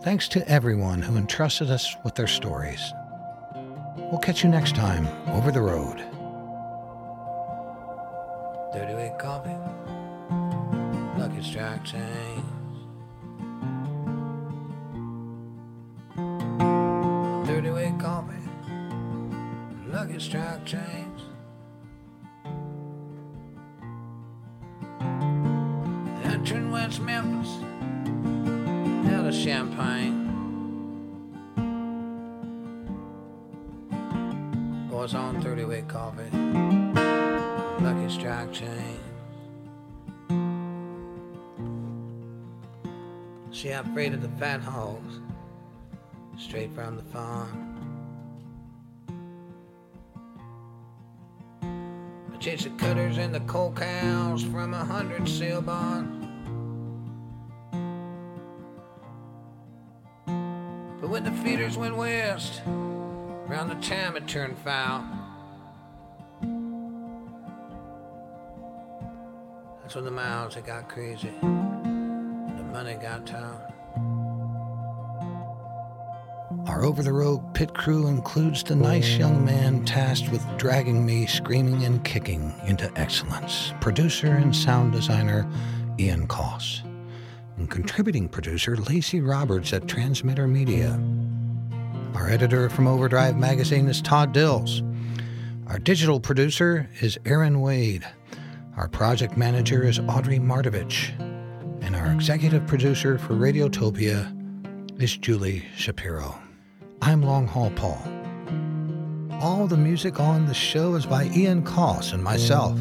Thanks 0.02 0.28
to 0.30 0.50
everyone 0.50 1.02
who 1.02 1.18
entrusted 1.18 1.70
us 1.70 1.96
with 2.04 2.16
their 2.16 2.28
stories. 2.28 2.82
We'll 4.12 4.20
catch 4.20 4.44
you 4.44 4.50
next 4.50 4.76
time 4.76 5.08
over 5.28 5.52
the 5.52 5.62
road. 5.62 5.98
Dirty 8.74 8.96
Way 8.96 9.14
Coffee. 9.20 9.56
Lucky 11.20 11.44
Strike 11.44 11.84
Chains. 11.84 12.59
Lucky 20.20 20.32
Strike 20.32 20.66
Chains. 20.66 21.22
Entering 26.26 26.72
West 26.72 27.00
Memphis. 27.00 27.64
Out 29.14 29.28
of 29.28 29.34
Champagne. 29.34 30.28
Boys 34.90 35.16
on 35.16 35.42
30 35.42 35.64
Way 35.64 35.84
Coffee. 35.88 36.30
Lucky 37.82 38.10
Strike 38.14 38.52
Chain. 38.52 39.00
See, 43.54 43.70
afraid 43.70 44.14
of 44.14 44.22
the 44.22 44.30
fat 44.38 44.60
hogs, 44.60 45.22
straight 46.38 46.74
from 46.74 46.98
the 46.98 47.04
farm. 47.04 47.69
The 52.50 52.72
cutters 52.72 53.20
and 53.20 53.34
the 53.34 53.42
coal 53.42 53.72
cows 53.72 54.44
from 54.44 54.74
a 54.74 54.84
hundred 54.84 55.30
sail 55.30 55.62
barns. 55.62 56.26
But 61.00 61.10
when 61.12 61.24
the 61.24 61.32
feeders 61.32 61.78
went 61.78 61.96
west, 61.96 62.64
round 62.66 63.70
the 63.70 63.88
time 63.88 64.16
it 64.18 64.28
turned 64.28 64.58
foul. 64.58 65.06
That's 69.84 69.94
when 69.94 70.06
the 70.06 70.12
miles 70.12 70.58
it 70.58 70.66
got 70.66 70.90
crazy. 70.90 71.32
The 71.42 72.68
money 72.74 72.96
got 72.96 73.28
town. 73.28 73.62
Our 76.80 76.86
over 76.86 77.04
the 77.04 77.12
road 77.12 77.54
pit 77.54 77.74
crew 77.74 78.08
includes 78.08 78.64
the 78.64 78.74
nice 78.74 79.18
young 79.18 79.44
man 79.44 79.84
tasked 79.84 80.32
with 80.32 80.42
dragging 80.58 81.06
me 81.06 81.26
screaming 81.26 81.84
and 81.84 82.02
kicking 82.06 82.54
into 82.66 82.90
excellence 82.98 83.74
producer 83.82 84.28
and 84.28 84.56
sound 84.56 84.94
designer 84.94 85.46
Ian 86.00 86.26
Coss, 86.26 86.82
and 87.58 87.70
contributing 87.70 88.30
producer 88.30 88.78
Lacey 88.78 89.20
Roberts 89.20 89.74
at 89.74 89.90
Transmitter 89.90 90.48
Media. 90.48 90.98
Our 92.16 92.30
editor 92.30 92.70
from 92.70 92.88
Overdrive 92.88 93.36
Magazine 93.36 93.90
is 93.90 94.02
Todd 94.02 94.32
Dills. 94.32 94.82
Our 95.68 95.80
digital 95.80 96.22
producer 96.22 96.90
is 97.02 97.20
Aaron 97.26 97.60
Wade. 97.60 98.08
Our 98.78 98.88
project 98.88 99.36
manager 99.36 99.84
is 99.84 100.00
Audrey 100.00 100.40
Mardavich. 100.40 101.10
And 101.84 101.94
our 101.94 102.10
executive 102.14 102.66
producer 102.68 103.18
for 103.18 103.34
Radiotopia 103.34 104.32
is 105.02 105.18
Julie 105.18 105.66
Shapiro. 105.76 106.40
I'm 107.02 107.22
Long 107.22 107.48
Haul 107.48 107.72
Paul. 107.72 108.02
All 109.42 109.68
the 109.68 109.78
music 109.78 110.20
on 110.20 110.46
the 110.46 110.54
show 110.54 110.96
is 110.96 111.06
by 111.06 111.26
Ian 111.36 111.64
Coss 111.64 112.12
and 112.12 112.24
myself, 112.24 112.78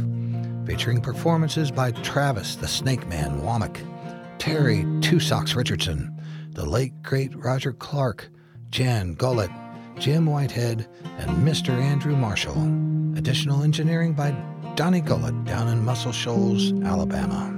featuring 0.67 1.01
performances 1.01 1.71
by 1.71 1.93
Travis 1.93 2.57
the 2.57 2.67
Snake 2.67 3.07
Man 3.07 3.41
Womack, 3.41 3.81
Terry 4.39 4.85
Two 5.01 5.21
Socks 5.21 5.55
Richardson, 5.55 6.21
the 6.51 6.67
late 6.67 7.01
great 7.03 7.35
Roger 7.37 7.73
Clark, 7.73 8.29
Jan 8.71 9.15
Gullett, 9.15 9.51
Jim 9.99 10.27
Whitehead, 10.27 10.89
and 11.19 11.31
Mr. 11.47 11.71
Andrew 11.71 12.17
Marshall. 12.17 12.61
Additional 13.17 13.63
engineering 13.63 14.15
by 14.15 14.33
Donnie 14.75 15.01
Gullett 15.01 15.45
down 15.45 15.69
in 15.69 15.85
Muscle 15.85 16.13
Shoals, 16.13 16.73
Alabama. 16.83 17.55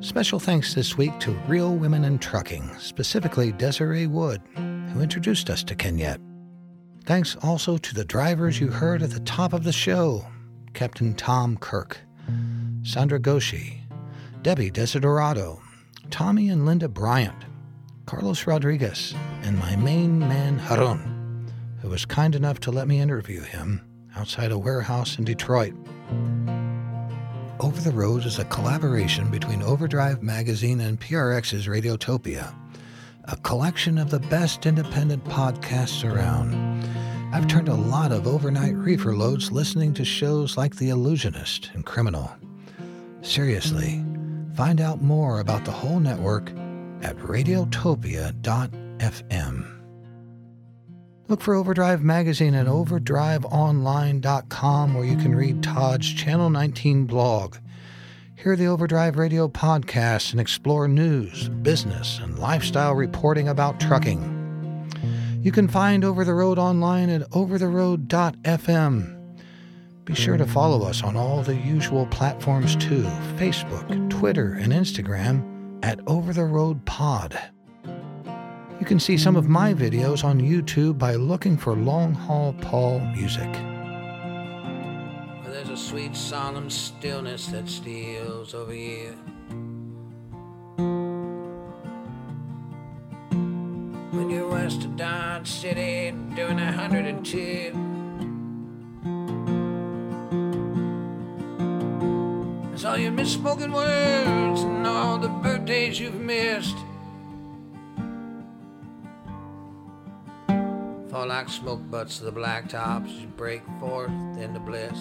Special 0.00 0.38
thanks 0.38 0.74
this 0.74 0.96
week 0.96 1.18
to 1.20 1.30
Real 1.48 1.74
Women 1.74 2.04
in 2.04 2.18
Trucking, 2.18 2.70
specifically 2.78 3.50
Desiree 3.52 4.06
Wood, 4.06 4.42
who 4.92 5.00
introduced 5.00 5.50
us 5.50 5.62
to 5.64 5.74
Kenyette. 5.74 6.20
Thanks 7.04 7.36
also 7.36 7.78
to 7.78 7.94
the 7.94 8.04
drivers 8.04 8.60
you 8.60 8.68
heard 8.68 9.02
at 9.02 9.10
the 9.10 9.20
top 9.20 9.52
of 9.52 9.64
the 9.64 9.72
show 9.72 10.26
Captain 10.74 11.14
Tom 11.14 11.56
Kirk, 11.56 11.98
Sandra 12.82 13.18
Goshi, 13.18 13.82
Debbie 14.42 14.70
Desiderato, 14.70 15.60
Tommy 16.10 16.48
and 16.48 16.66
Linda 16.66 16.88
Bryant, 16.88 17.44
Carlos 18.06 18.46
Rodriguez, 18.46 19.14
and 19.42 19.58
my 19.58 19.74
main 19.76 20.18
man 20.18 20.58
Harun, 20.58 21.50
who 21.80 21.88
was 21.88 22.04
kind 22.04 22.34
enough 22.34 22.60
to 22.60 22.70
let 22.70 22.86
me 22.88 23.00
interview 23.00 23.40
him 23.40 23.80
outside 24.16 24.52
a 24.52 24.58
warehouse 24.58 25.18
in 25.18 25.24
Detroit. 25.24 25.74
Over 27.58 27.80
the 27.80 27.90
Road 27.90 28.26
is 28.26 28.38
a 28.38 28.44
collaboration 28.44 29.30
between 29.30 29.62
Overdrive 29.62 30.22
Magazine 30.22 30.80
and 30.80 31.00
PRX's 31.00 31.66
Radiotopia, 31.66 32.54
a 33.28 33.36
collection 33.38 33.98
of 33.98 34.10
the 34.10 34.20
best 34.20 34.66
independent 34.66 35.24
podcasts 35.24 36.08
around. 36.08 36.54
I've 37.32 37.48
turned 37.48 37.68
a 37.68 37.74
lot 37.74 38.12
of 38.12 38.26
overnight 38.26 38.76
reefer 38.76 39.16
loads 39.16 39.50
listening 39.50 39.94
to 39.94 40.04
shows 40.04 40.56
like 40.56 40.76
The 40.76 40.90
Allusionist 40.90 41.74
and 41.74 41.84
Criminal. 41.84 42.30
Seriously, 43.22 44.04
find 44.54 44.80
out 44.80 45.02
more 45.02 45.40
about 45.40 45.64
the 45.64 45.72
whole 45.72 45.98
network 45.98 46.50
at 47.02 47.16
radiotopia.fm. 47.16 49.72
Look 51.28 51.40
for 51.40 51.54
Overdrive 51.54 52.04
Magazine 52.04 52.54
at 52.54 52.66
overdriveonline.com 52.66 54.94
where 54.94 55.04
you 55.04 55.16
can 55.16 55.34
read 55.34 55.64
Todd's 55.64 56.12
Channel 56.12 56.50
19 56.50 57.06
blog. 57.06 57.56
Hear 58.46 58.54
the 58.54 58.68
Overdrive 58.68 59.18
Radio 59.18 59.48
podcast 59.48 60.30
and 60.30 60.40
explore 60.40 60.86
news, 60.86 61.48
business, 61.48 62.20
and 62.20 62.38
lifestyle 62.38 62.94
reporting 62.94 63.48
about 63.48 63.80
trucking. 63.80 64.88
You 65.42 65.50
can 65.50 65.66
find 65.66 66.04
Over 66.04 66.24
the 66.24 66.32
Road 66.32 66.56
online 66.56 67.10
at 67.10 67.28
overtheroad.fm. 67.30 69.36
Be 70.04 70.14
sure 70.14 70.36
to 70.36 70.46
follow 70.46 70.86
us 70.86 71.02
on 71.02 71.16
all 71.16 71.42
the 71.42 71.56
usual 71.56 72.06
platforms 72.06 72.76
too 72.76 73.02
Facebook, 73.36 74.10
Twitter, 74.10 74.52
and 74.52 74.72
Instagram 74.72 75.84
at 75.84 75.98
Over 76.06 76.32
the 76.32 76.44
Road 76.44 76.86
Pod. 76.86 77.36
You 78.78 78.86
can 78.86 79.00
see 79.00 79.18
some 79.18 79.34
of 79.34 79.48
my 79.48 79.74
videos 79.74 80.22
on 80.22 80.40
YouTube 80.40 80.98
by 80.98 81.16
looking 81.16 81.56
for 81.56 81.74
Long 81.74 82.14
Haul 82.14 82.52
Paul 82.60 83.00
Music. 83.00 83.75
There's 85.56 85.70
a 85.70 85.76
sweet, 85.78 86.14
solemn 86.14 86.68
stillness 86.68 87.46
that 87.46 87.66
steals 87.66 88.52
over 88.52 88.74
you. 88.74 89.12
When 94.12 94.28
you're 94.28 94.46
west 94.50 94.84
of 94.84 94.96
Dodge 94.96 95.48
City 95.48 96.14
doing 96.34 96.60
a 96.60 96.70
hundred 96.70 97.06
and 97.06 97.24
two. 97.24 97.72
It's 102.74 102.84
all 102.84 102.98
your 102.98 103.12
misspoken 103.12 103.72
words 103.72 104.60
and 104.60 104.86
all 104.86 105.16
the 105.16 105.28
birthdays 105.28 105.98
you've 105.98 106.20
missed. 106.20 106.76
Fall 111.08 111.28
like 111.28 111.48
smoke 111.48 111.90
butts 111.90 112.18
to 112.18 112.24
the 112.24 112.32
blacktops 112.32 113.18
you 113.18 113.26
break 113.28 113.62
forth 113.80 114.10
into 114.36 114.60
bliss. 114.60 114.98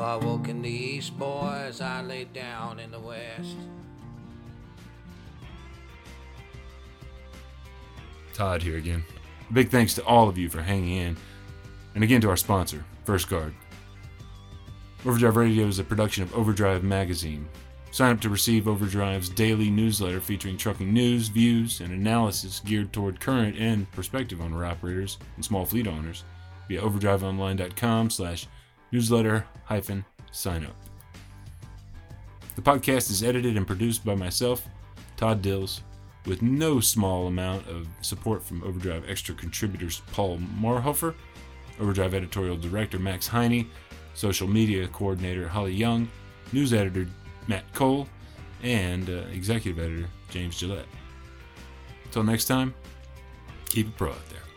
I 0.00 0.16
woke 0.16 0.48
in 0.48 0.62
the 0.62 0.70
east, 0.70 1.18
boy, 1.18 1.64
as 1.66 1.80
I 1.80 2.02
lay 2.02 2.24
down 2.24 2.78
in 2.78 2.90
the 2.90 3.00
west. 3.00 3.56
Todd 8.34 8.62
here 8.62 8.76
again. 8.76 9.04
Big 9.52 9.70
thanks 9.70 9.94
to 9.94 10.04
all 10.04 10.28
of 10.28 10.38
you 10.38 10.48
for 10.48 10.62
hanging 10.62 10.96
in. 10.96 11.16
And 11.94 12.04
again 12.04 12.20
to 12.20 12.28
our 12.28 12.36
sponsor, 12.36 12.84
First 13.04 13.28
Guard. 13.28 13.54
Overdrive 15.04 15.36
Radio 15.36 15.66
is 15.66 15.78
a 15.78 15.84
production 15.84 16.22
of 16.22 16.34
Overdrive 16.34 16.84
Magazine. 16.84 17.48
Sign 17.90 18.12
up 18.12 18.20
to 18.20 18.28
receive 18.28 18.68
Overdrive's 18.68 19.28
daily 19.28 19.70
newsletter 19.70 20.20
featuring 20.20 20.56
trucking 20.56 20.92
news, 20.92 21.28
views, 21.28 21.80
and 21.80 21.92
analysis 21.92 22.60
geared 22.60 22.92
toward 22.92 23.18
current 23.18 23.56
and 23.56 23.90
prospective 23.92 24.40
owner-operators 24.40 25.18
and 25.36 25.44
small 25.44 25.64
fleet 25.64 25.88
owners 25.88 26.24
via 26.68 26.82
overdriveonline.com 26.82 28.10
slash 28.10 28.46
newsletter 28.92 29.46
hyphen 29.64 30.04
sign 30.30 30.64
up. 30.64 30.76
The 32.56 32.62
podcast 32.62 33.10
is 33.10 33.22
edited 33.22 33.56
and 33.56 33.66
produced 33.66 34.04
by 34.04 34.14
myself, 34.14 34.66
Todd 35.16 35.42
Dills, 35.42 35.82
with 36.26 36.42
no 36.42 36.80
small 36.80 37.26
amount 37.26 37.66
of 37.68 37.86
support 38.02 38.42
from 38.42 38.62
Overdrive 38.64 39.08
Extra 39.08 39.34
contributors 39.34 40.02
Paul 40.12 40.38
Marhoefer, 40.60 41.14
Overdrive 41.80 42.14
editorial 42.14 42.56
director 42.56 42.98
Max 42.98 43.26
Heine, 43.28 43.70
social 44.14 44.48
media 44.48 44.88
coordinator 44.88 45.46
Holly 45.46 45.72
Young, 45.72 46.08
news 46.52 46.72
editor 46.72 47.06
Matt 47.46 47.72
Cole, 47.72 48.08
and 48.62 49.08
uh, 49.08 49.22
executive 49.32 49.78
editor 49.78 50.08
James 50.30 50.60
Jaillet. 50.60 50.84
Until 52.04 52.24
next 52.24 52.46
time, 52.46 52.74
keep 53.66 53.86
it 53.86 53.96
pro 53.96 54.10
out 54.10 54.28
there. 54.30 54.47